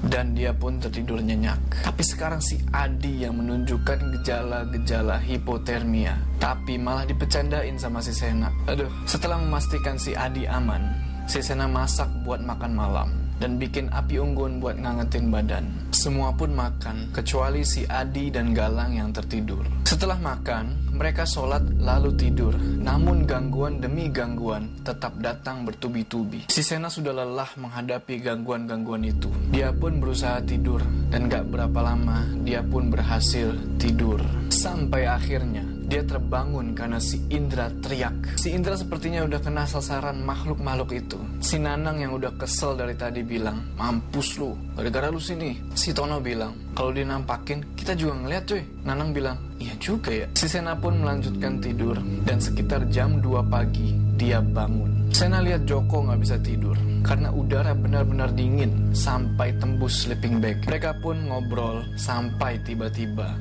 dan 0.05 0.37
dia 0.37 0.53
pun 0.59 0.77
tertidur 0.77 1.23
nyenyak. 1.23 1.57
Tapi 1.87 2.03
sekarang 2.03 2.43
si 2.43 2.59
Adi 2.75 3.23
yang 3.23 3.39
menunjukkan 3.39 4.19
gejala-gejala 4.19 5.23
hipotermia. 5.23 6.19
Tapi 6.37 6.75
malah 6.75 7.07
dipecandain 7.07 7.79
sama 7.79 8.03
si 8.03 8.11
Sena. 8.11 8.51
Aduh, 8.67 8.91
setelah 9.07 9.39
memastikan 9.39 9.95
si 9.95 10.11
Adi 10.11 10.43
aman, 10.43 10.83
si 11.25 11.39
Sena 11.39 11.65
masak 11.65 12.11
buat 12.27 12.43
makan 12.43 12.73
malam 12.75 13.28
dan 13.39 13.55
bikin 13.55 13.87
api 13.89 14.19
unggun 14.19 14.59
buat 14.59 14.75
ngangetin 14.75 15.31
badan. 15.31 15.65
Semua 15.89 16.35
pun 16.35 16.51
makan, 16.51 17.11
kecuali 17.15 17.63
si 17.63 17.87
Adi 17.87 18.29
dan 18.29 18.51
Galang 18.51 18.95
yang 18.95 19.09
tertidur. 19.15 19.63
Setelah 19.87 20.19
makan, 20.19 20.95
mereka 20.95 21.23
sholat 21.23 21.63
lalu 21.79 22.13
tidur. 22.13 22.53
Namun 22.59 23.23
gangguan 23.23 23.79
demi 23.79 24.11
gangguan 24.11 24.83
tetap 24.83 25.15
datang 25.17 25.63
bertubi-tubi. 25.63 26.51
Si 26.51 26.61
Sena 26.61 26.91
sudah 26.91 27.15
lelah 27.15 27.49
menghadapi 27.55 28.19
gangguan-gangguan 28.19 29.07
itu. 29.07 29.31
Dia 29.49 29.71
pun 29.71 29.97
berusaha 30.03 30.43
tidur, 30.43 30.83
dan 31.09 31.31
gak 31.31 31.47
berapa 31.49 31.79
lama 31.79 32.27
dia 32.43 32.61
pun 32.61 32.91
berhasil 32.91 33.55
tidur. 33.79 34.21
Sampai 34.51 35.07
akhirnya 35.07 35.63
dia 35.89 36.05
terbangun 36.05 36.77
karena 36.77 37.01
si 37.01 37.17
Indra 37.33 37.73
teriak. 37.81 38.37
Si 38.37 38.53
Indra 38.53 38.77
sepertinya 38.77 39.25
udah 39.25 39.41
kena 39.41 39.65
sasaran 39.65 40.21
makhluk-makhluk 40.21 40.93
itu. 40.93 41.17
Si 41.41 41.57
Nanang 41.57 41.97
yang 41.97 42.13
udah 42.13 42.37
kesel 42.37 42.77
dari 42.77 42.93
tadi 42.93 43.25
bilang, 43.25 43.73
mampus 43.73 44.37
lu, 44.37 44.53
gara-gara 44.77 45.09
lu 45.09 45.17
sini. 45.17 45.57
Si 45.73 45.89
Tono 45.89 46.21
bilang, 46.21 46.53
kalau 46.77 46.93
dinampakin, 46.93 47.73
kita 47.73 47.97
juga 47.97 48.21
ngeliat 48.21 48.43
cuy. 48.45 48.61
Nanang 48.85 49.09
bilang, 49.09 49.37
iya 49.57 49.73
juga 49.81 50.13
ya. 50.13 50.29
Si 50.37 50.45
Sena 50.45 50.77
pun 50.77 51.01
melanjutkan 51.01 51.57
tidur, 51.57 51.97
dan 52.21 52.37
sekitar 52.37 52.85
jam 52.93 53.17
2 53.17 53.41
pagi, 53.49 53.97
dia 54.13 54.37
bangun. 54.45 54.98
Sena 55.09 55.43
lihat 55.43 55.67
Joko 55.67 56.05
nggak 56.05 56.19
bisa 56.21 56.35
tidur, 56.39 56.77
karena 57.03 57.33
udara 57.33 57.75
benar-benar 57.75 58.31
dingin 58.31 58.95
sampai 58.95 59.51
tembus 59.59 60.07
sleeping 60.07 60.39
bag. 60.39 60.63
Mereka 60.63 61.01
pun 61.03 61.17
ngobrol 61.27 61.83
sampai 61.99 62.55
tiba-tiba. 62.63 63.35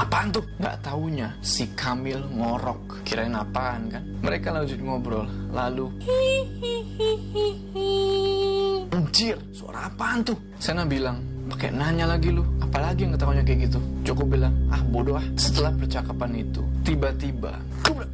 Apaan 0.00 0.32
tuh? 0.32 0.44
Gak 0.56 0.80
taunya 0.80 1.28
si 1.44 1.68
Kamil 1.76 2.18
ngorok. 2.32 3.04
Kirain 3.04 3.36
apaan 3.36 3.92
kan? 3.92 4.02
Mereka 4.24 4.48
lanjut 4.50 4.80
ngobrol. 4.80 5.28
Lalu... 5.52 5.86
Anjir, 8.92 9.36
suara 9.52 9.88
apaan 9.92 10.24
tuh? 10.24 10.36
Sena 10.56 10.88
bilang, 10.88 11.20
pakai 11.52 11.70
nanya 11.76 12.08
lagi 12.08 12.32
lu. 12.32 12.40
Apalagi 12.60 13.04
yang 13.04 13.12
ketawanya 13.12 13.44
kayak 13.44 13.68
gitu? 13.68 13.78
Joko 14.00 14.24
bilang, 14.24 14.56
ah 14.72 14.80
bodoh 14.88 15.20
ah. 15.20 15.26
Setelah 15.36 15.76
percakapan 15.76 16.40
itu, 16.40 16.64
tiba-tiba, 16.88 17.52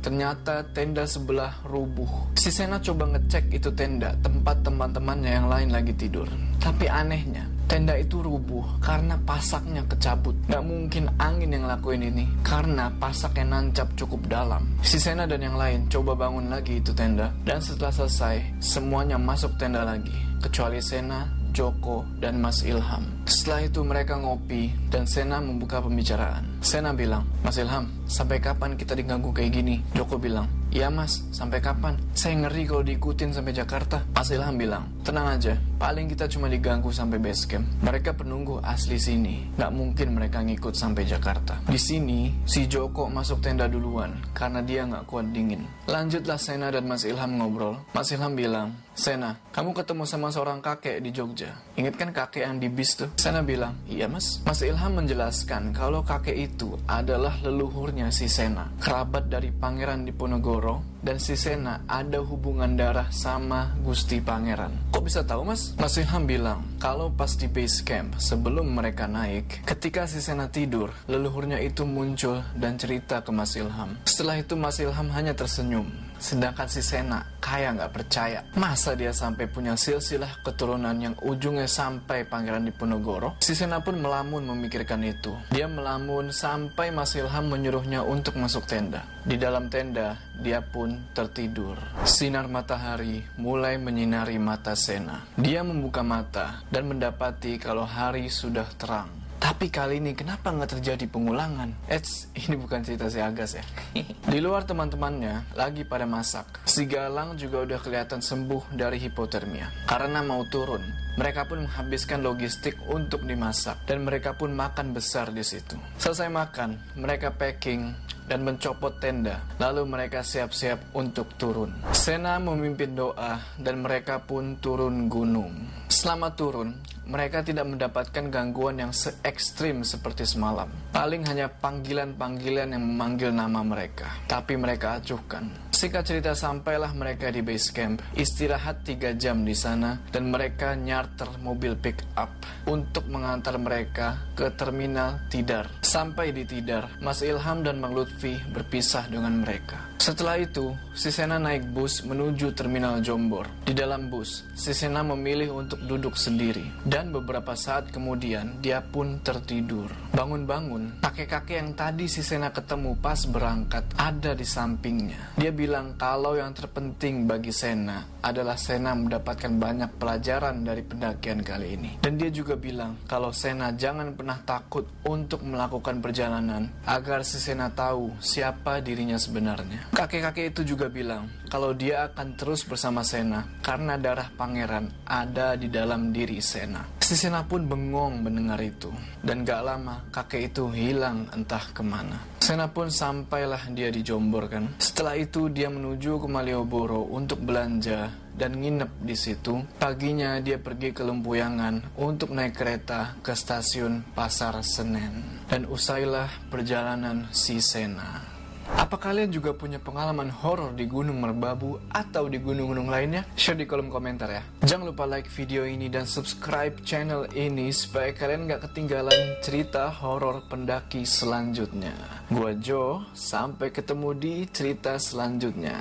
ternyata 0.01 0.65
tenda 0.73 1.05
sebelah 1.05 1.63
rubuh. 1.67 2.35
Si 2.39 2.49
Sena 2.49 2.79
coba 2.79 3.11
ngecek 3.17 3.53
itu 3.55 3.71
tenda, 3.75 4.15
tempat 4.23 4.63
teman-temannya 4.63 5.31
yang 5.31 5.47
lain 5.47 5.69
lagi 5.75 5.93
tidur. 5.95 6.27
Tapi 6.59 6.91
anehnya, 6.91 7.47
Tenda 7.69 8.01
itu 8.01 8.25
rubuh 8.25 8.81
karena 8.81 9.21
pasaknya 9.29 9.85
kecabut. 9.85 10.33
Gak 10.49 10.65
mungkin 10.65 11.05
angin 11.21 11.53
yang 11.53 11.69
lakuin 11.69 12.01
ini 12.01 12.25
karena 12.41 12.89
pasaknya 12.97 13.45
nancap 13.45 13.93
cukup 13.93 14.25
dalam. 14.25 14.65
Si 14.81 14.97
Sena 14.97 15.29
dan 15.29 15.45
yang 15.45 15.53
lain 15.53 15.85
coba 15.93 16.17
bangun 16.17 16.49
lagi 16.49 16.81
itu 16.81 16.97
tenda. 16.97 17.29
Dan 17.45 17.61
setelah 17.61 17.93
selesai, 17.93 18.57
semuanya 18.57 19.21
masuk 19.21 19.53
tenda 19.61 19.85
lagi. 19.85 20.17
Kecuali 20.41 20.81
Sena, 20.81 21.29
Joko, 21.53 22.09
dan 22.17 22.41
Mas 22.41 22.65
Ilham. 22.65 23.05
Setelah 23.29 23.61
itu 23.69 23.85
mereka 23.85 24.17
ngopi 24.17 24.73
dan 24.89 25.05
Sena 25.05 25.37
membuka 25.37 25.85
pembicaraan. 25.85 26.65
Sena 26.65 26.97
bilang, 26.97 27.29
Mas 27.45 27.61
Ilham, 27.61 27.85
sampai 28.09 28.41
kapan 28.41 28.73
kita 28.73 28.97
diganggu 28.97 29.37
kayak 29.37 29.53
gini? 29.53 29.85
Joko 29.93 30.17
bilang, 30.17 30.49
Iya 30.69 30.93
mas, 30.93 31.25
sampai 31.33 31.65
kapan? 31.65 31.97
Saya 32.13 32.45
ngeri 32.45 32.69
kalau 32.69 32.85
diikutin 32.85 33.33
sampai 33.33 33.57
Jakarta. 33.57 34.05
Mas 34.13 34.29
Ilham 34.29 34.53
bilang, 34.61 34.85
tenang 35.01 35.41
aja, 35.41 35.57
paling 35.81 36.13
kita 36.13 36.29
cuma 36.29 36.45
diganggu 36.45 36.93
sampai 36.93 37.17
base 37.17 37.49
camp. 37.49 37.65
Mereka 37.81 38.13
penunggu 38.13 38.61
asli 38.61 39.01
sini, 39.01 39.49
nggak 39.57 39.73
mungkin 39.73 40.13
mereka 40.13 40.45
ngikut 40.45 40.77
sampai 40.77 41.09
Jakarta. 41.09 41.57
Di 41.65 41.81
sini, 41.81 42.45
si 42.45 42.69
Joko 42.69 43.09
masuk 43.09 43.41
tenda 43.41 43.65
duluan, 43.65 44.13
karena 44.37 44.61
dia 44.61 44.85
nggak 44.85 45.09
kuat 45.09 45.33
dingin. 45.33 45.65
Lanjutlah 45.89 46.37
Sena 46.37 46.69
dan 46.69 46.85
Mas 46.85 47.09
Ilham 47.09 47.41
ngobrol. 47.41 47.81
Mas 47.97 48.13
Ilham 48.13 48.37
bilang, 48.37 48.77
Sena, 48.93 49.41
kamu 49.57 49.73
ketemu 49.73 50.05
sama 50.05 50.29
seorang 50.29 50.61
kakek 50.61 51.01
di 51.01 51.17
Jogja. 51.17 51.49
Ingat 51.81 51.97
kan 51.97 52.13
kakek 52.13 52.45
yang 52.45 52.61
di 52.61 52.69
bis 52.69 52.93
tuh? 52.93 53.09
Sena 53.19 53.43
bilang, 53.43 53.75
iya 53.91 54.07
mas. 54.07 54.39
Mas 54.47 54.63
Ilham 54.63 54.95
menjelaskan 54.95 55.75
kalau 55.75 56.07
kakek 56.07 56.39
itu 56.39 56.79
adalah 56.87 57.35
leluhurnya 57.43 58.15
si 58.15 58.31
Sena, 58.31 58.71
kerabat 58.79 59.27
dari 59.27 59.51
Pangeran 59.51 60.07
Diponegoro 60.07 60.98
dan 61.01 61.23
si 61.23 61.39
Sena 61.39 61.83
ada 61.87 62.19
hubungan 62.23 62.75
darah 62.75 63.09
sama 63.15 63.75
Gusti 63.83 64.19
Pangeran. 64.19 64.91
Kok 64.91 65.05
bisa 65.05 65.23
tahu 65.23 65.47
mas? 65.47 65.75
Mas 65.79 65.95
Ilham 65.99 66.27
bilang, 66.27 66.61
kalau 66.83 67.11
pas 67.13 67.35
di 67.39 67.47
base 67.47 67.83
camp 67.87 68.19
sebelum 68.19 68.75
mereka 68.75 69.07
naik, 69.07 69.63
ketika 69.63 70.07
si 70.11 70.19
Sena 70.19 70.51
tidur, 70.51 70.91
leluhurnya 71.07 71.63
itu 71.63 71.87
muncul 71.87 72.43
dan 72.59 72.75
cerita 72.79 73.23
ke 73.23 73.31
Mas 73.31 73.55
Ilham. 73.55 73.99
Setelah 74.07 74.43
itu 74.43 74.59
Mas 74.59 74.79
Ilham 74.83 75.09
hanya 75.15 75.35
tersenyum. 75.35 76.09
Sedangkan 76.19 76.67
si 76.67 76.83
Sena 76.83 77.23
kayak 77.39 77.79
nggak 77.79 77.93
percaya. 77.95 78.43
Masa 78.59 78.99
dia 78.99 79.15
sampai 79.15 79.47
punya 79.47 79.79
silsilah 79.79 80.43
keturunan 80.43 80.99
yang 80.99 81.15
ujungnya 81.23 81.71
sampai 81.71 82.27
Pangeran 82.27 82.67
Diponegoro? 82.67 83.39
Si 83.39 83.55
Sena 83.55 83.79
pun 83.79 84.03
melamun 84.03 84.43
memikirkan 84.43 84.99
itu. 85.07 85.31
Dia 85.55 85.71
melamun 85.71 86.35
sampai 86.35 86.91
Mas 86.91 87.15
Ilham 87.15 87.47
menyuruhnya 87.47 88.03
untuk 88.03 88.35
masuk 88.35 88.67
tenda. 88.67 89.07
Di 89.29 89.37
dalam 89.37 89.69
tenda, 89.69 90.17
dia 90.41 90.65
pun 90.65 91.13
tertidur. 91.13 91.77
Sinar 92.09 92.49
matahari 92.49 93.21
mulai 93.37 93.77
menyinari 93.77 94.41
mata 94.41 94.73
Sena. 94.73 95.21
Dia 95.37 95.61
membuka 95.61 96.01
mata 96.01 96.65
dan 96.73 96.89
mendapati 96.89 97.61
kalau 97.61 97.85
hari 97.85 98.33
sudah 98.33 98.65
terang. 98.81 99.13
Tapi 99.37 99.69
kali 99.69 100.01
ini 100.01 100.17
kenapa 100.17 100.49
nggak 100.49 100.81
terjadi 100.81 101.05
pengulangan? 101.13 101.77
Eits, 101.93 102.33
ini 102.41 102.57
bukan 102.57 102.81
cerita 102.81 103.13
si 103.13 103.21
Agas 103.21 103.61
ya. 103.61 103.65
Di 104.33 104.41
luar 104.41 104.65
teman-temannya 104.65 105.53
lagi 105.53 105.85
pada 105.85 106.09
masak. 106.09 106.65
Si 106.65 106.89
Galang 106.89 107.37
juga 107.37 107.69
udah 107.69 107.85
kelihatan 107.85 108.25
sembuh 108.25 108.73
dari 108.73 108.97
hipotermia. 108.97 109.85
Karena 109.85 110.25
mau 110.25 110.41
turun, 110.49 110.81
mereka 111.21 111.45
pun 111.45 111.69
menghabiskan 111.69 112.25
logistik 112.25 112.81
untuk 112.89 113.29
dimasak 113.29 113.85
dan 113.85 114.09
mereka 114.09 114.33
pun 114.41 114.57
makan 114.57 114.97
besar 114.97 115.37
di 115.37 115.45
situ. 115.45 115.77
Selesai 116.01 116.33
makan, 116.33 116.97
mereka 116.97 117.37
packing 117.37 117.93
dan 118.29 118.45
mencopot 118.45 119.01
tenda. 119.01 119.41
Lalu 119.57 119.89
mereka 119.89 120.21
siap-siap 120.21 120.93
untuk 120.93 121.35
turun. 121.41 121.73
Sena 121.97 122.37
memimpin 122.37 122.93
doa 122.93 123.41
dan 123.57 123.81
mereka 123.81 124.21
pun 124.21 124.61
turun 124.61 125.09
gunung. 125.09 125.51
Selama 125.89 126.37
turun, 126.37 126.77
mereka 127.09 127.41
tidak 127.41 127.65
mendapatkan 127.65 128.29
gangguan 128.29 128.77
yang 128.77 128.93
se 128.93 129.17
ekstrim 129.25 129.81
seperti 129.81 130.29
semalam. 130.29 130.69
Paling 130.93 131.25
hanya 131.25 131.49
panggilan-panggilan 131.49 132.77
yang 132.77 132.85
memanggil 132.85 133.33
nama 133.33 133.65
mereka. 133.65 134.13
Tapi 134.29 134.61
mereka 134.61 135.01
acuhkan. 135.01 135.49
Singkat 135.79 136.11
cerita 136.11 136.35
sampailah 136.35 136.91
mereka 136.91 137.31
di 137.31 137.39
base 137.39 137.71
camp, 137.71 138.03
istirahat 138.19 138.83
3 138.83 139.15
jam 139.15 139.47
di 139.47 139.55
sana, 139.55 140.03
dan 140.11 140.27
mereka 140.27 140.75
nyarter 140.75 141.31
mobil 141.39 141.79
pick 141.79 142.03
up 142.19 142.35
untuk 142.67 143.07
mengantar 143.07 143.55
mereka 143.63 144.27
ke 144.35 144.51
terminal 144.59 145.23
Tidar. 145.31 145.71
Sampai 145.87 146.35
di 146.35 146.43
Tidar, 146.43 146.99
Mas 146.99 147.23
Ilham 147.23 147.63
dan 147.63 147.79
Mang 147.79 147.95
Lutfi 147.95 148.35
berpisah 148.51 149.07
dengan 149.07 149.39
mereka. 149.47 149.88
Setelah 149.99 150.39
itu, 150.39 150.79
Sisena 150.95 151.43
naik 151.43 151.75
bus 151.75 152.07
menuju 152.07 152.55
terminal 152.55 153.03
Jombor. 153.03 153.51
Di 153.67 153.75
dalam 153.75 154.07
bus, 154.07 154.47
Sisena 154.55 155.03
memilih 155.03 155.59
untuk 155.59 155.83
duduk 155.83 156.15
sendiri. 156.15 156.71
Dan 156.87 157.11
beberapa 157.11 157.59
saat 157.59 157.91
kemudian, 157.91 158.63
dia 158.63 158.79
pun 158.79 159.19
tertidur. 159.27 159.91
Bangun-bangun, 160.15 161.03
kakek-kakek 161.03 161.59
yang 161.59 161.71
tadi 161.75 162.07
Sisena 162.07 162.55
ketemu 162.55 162.95
pas 163.03 163.27
berangkat 163.27 163.83
ada 163.99 164.39
di 164.39 164.47
sampingnya. 164.47 165.35
Dia 165.35 165.51
bilang 165.51 165.99
kalau 165.99 166.39
yang 166.39 166.55
terpenting 166.55 167.27
bagi 167.27 167.51
Sena 167.51 168.07
adalah 168.23 168.55
Sena 168.55 168.95
mendapatkan 168.95 169.51
banyak 169.59 169.99
pelajaran 169.99 170.63
dari 170.63 170.87
pendakian 170.87 171.43
kali 171.43 171.75
ini. 171.75 171.91
Dan 171.99 172.19
dia 172.19 172.31
juga 172.31 172.55
bilang 172.55 173.03
kalau 173.11 173.35
Sena 173.35 173.75
jangan 173.75 174.15
pernah 174.15 174.39
takut 174.47 174.87
untuk 175.07 175.43
melakukan 175.43 175.99
perjalanan 175.99 176.71
agar 176.87 177.27
si 177.27 177.43
Sena 177.43 177.71
tahu 177.75 178.15
siapa 178.23 178.79
dirinya 178.79 179.19
sebenarnya. 179.19 179.88
Kakek-kakek 179.93 180.53
itu 180.53 180.77
juga 180.77 180.87
bilang 180.93 181.29
kalau 181.49 181.73
dia 181.73 182.13
akan 182.13 182.37
terus 182.37 182.63
bersama 182.69 183.01
Sena 183.01 183.45
karena 183.65 183.97
darah 183.97 184.29
pangeran 184.37 184.93
ada 185.09 185.57
di 185.57 185.73
dalam 185.73 186.13
diri 186.13 186.39
Sena. 186.45 186.85
Si 187.01 187.17
Sena 187.17 187.41
pun 187.41 187.65
bengong 187.65 188.21
mendengar 188.21 188.61
itu 188.61 188.93
dan 189.25 189.49
gak 189.49 189.65
lama 189.65 190.05
kakek 190.13 190.53
itu 190.53 190.69
hilang 190.69 191.25
entah 191.33 191.65
ke 191.73 191.81
mana. 191.81 192.21
Sena 192.37 192.69
pun 192.69 192.93
sampailah 192.93 193.69
dia 193.73 193.89
di 193.89 194.05
Jombor 194.05 194.49
kan. 194.49 194.77
Setelah 194.77 195.17
itu 195.17 195.49
dia 195.49 195.73
menuju 195.73 196.21
ke 196.21 196.29
Malioboro 196.29 197.09
untuk 197.09 197.45
belanja 197.45 198.13
dan 198.39 198.61
nginep 198.61 199.03
di 199.03 199.17
situ. 199.19 199.61
Paginya 199.77 200.39
dia 200.39 200.57
pergi 200.57 200.95
ke 200.95 201.03
Lempuyangan 201.03 201.99
untuk 201.99 202.33
naik 202.33 202.55
kereta 202.55 203.19
ke 203.21 203.35
stasiun 203.35 204.15
Pasar 204.15 204.61
Senen. 204.63 205.45
Dan 205.49 205.67
usailah 205.67 206.49
perjalanan 206.53 207.29
si 207.33 207.59
Sena. 207.59 208.28
Apa 208.77 209.01
kalian 209.01 209.33
juga 209.33 209.57
punya 209.57 209.81
pengalaman 209.81 210.29
horor 210.29 210.77
di 210.77 210.85
Gunung 210.85 211.25
Merbabu 211.25 211.81
atau 211.89 212.29
di 212.29 212.37
gunung-gunung 212.37 212.93
lainnya? 212.93 213.25
Share 213.33 213.57
di 213.57 213.65
kolom 213.65 213.89
komentar 213.89 214.29
ya. 214.29 214.43
Jangan 214.61 214.93
lupa 214.93 215.09
like 215.09 215.33
video 215.33 215.65
ini 215.65 215.89
dan 215.89 216.05
subscribe 216.05 216.77
channel 216.85 217.25
ini 217.33 217.73
supaya 217.73 218.13
kalian 218.13 218.45
gak 218.45 218.69
ketinggalan 218.69 219.41
cerita 219.41 219.89
horor 219.89 220.45
pendaki 220.53 221.09
selanjutnya. 221.09 221.97
Gua 222.29 222.53
Jo, 222.61 223.09
sampai 223.17 223.73
ketemu 223.73 224.13
di 224.13 224.35
cerita 224.53 225.01
selanjutnya. 225.01 225.81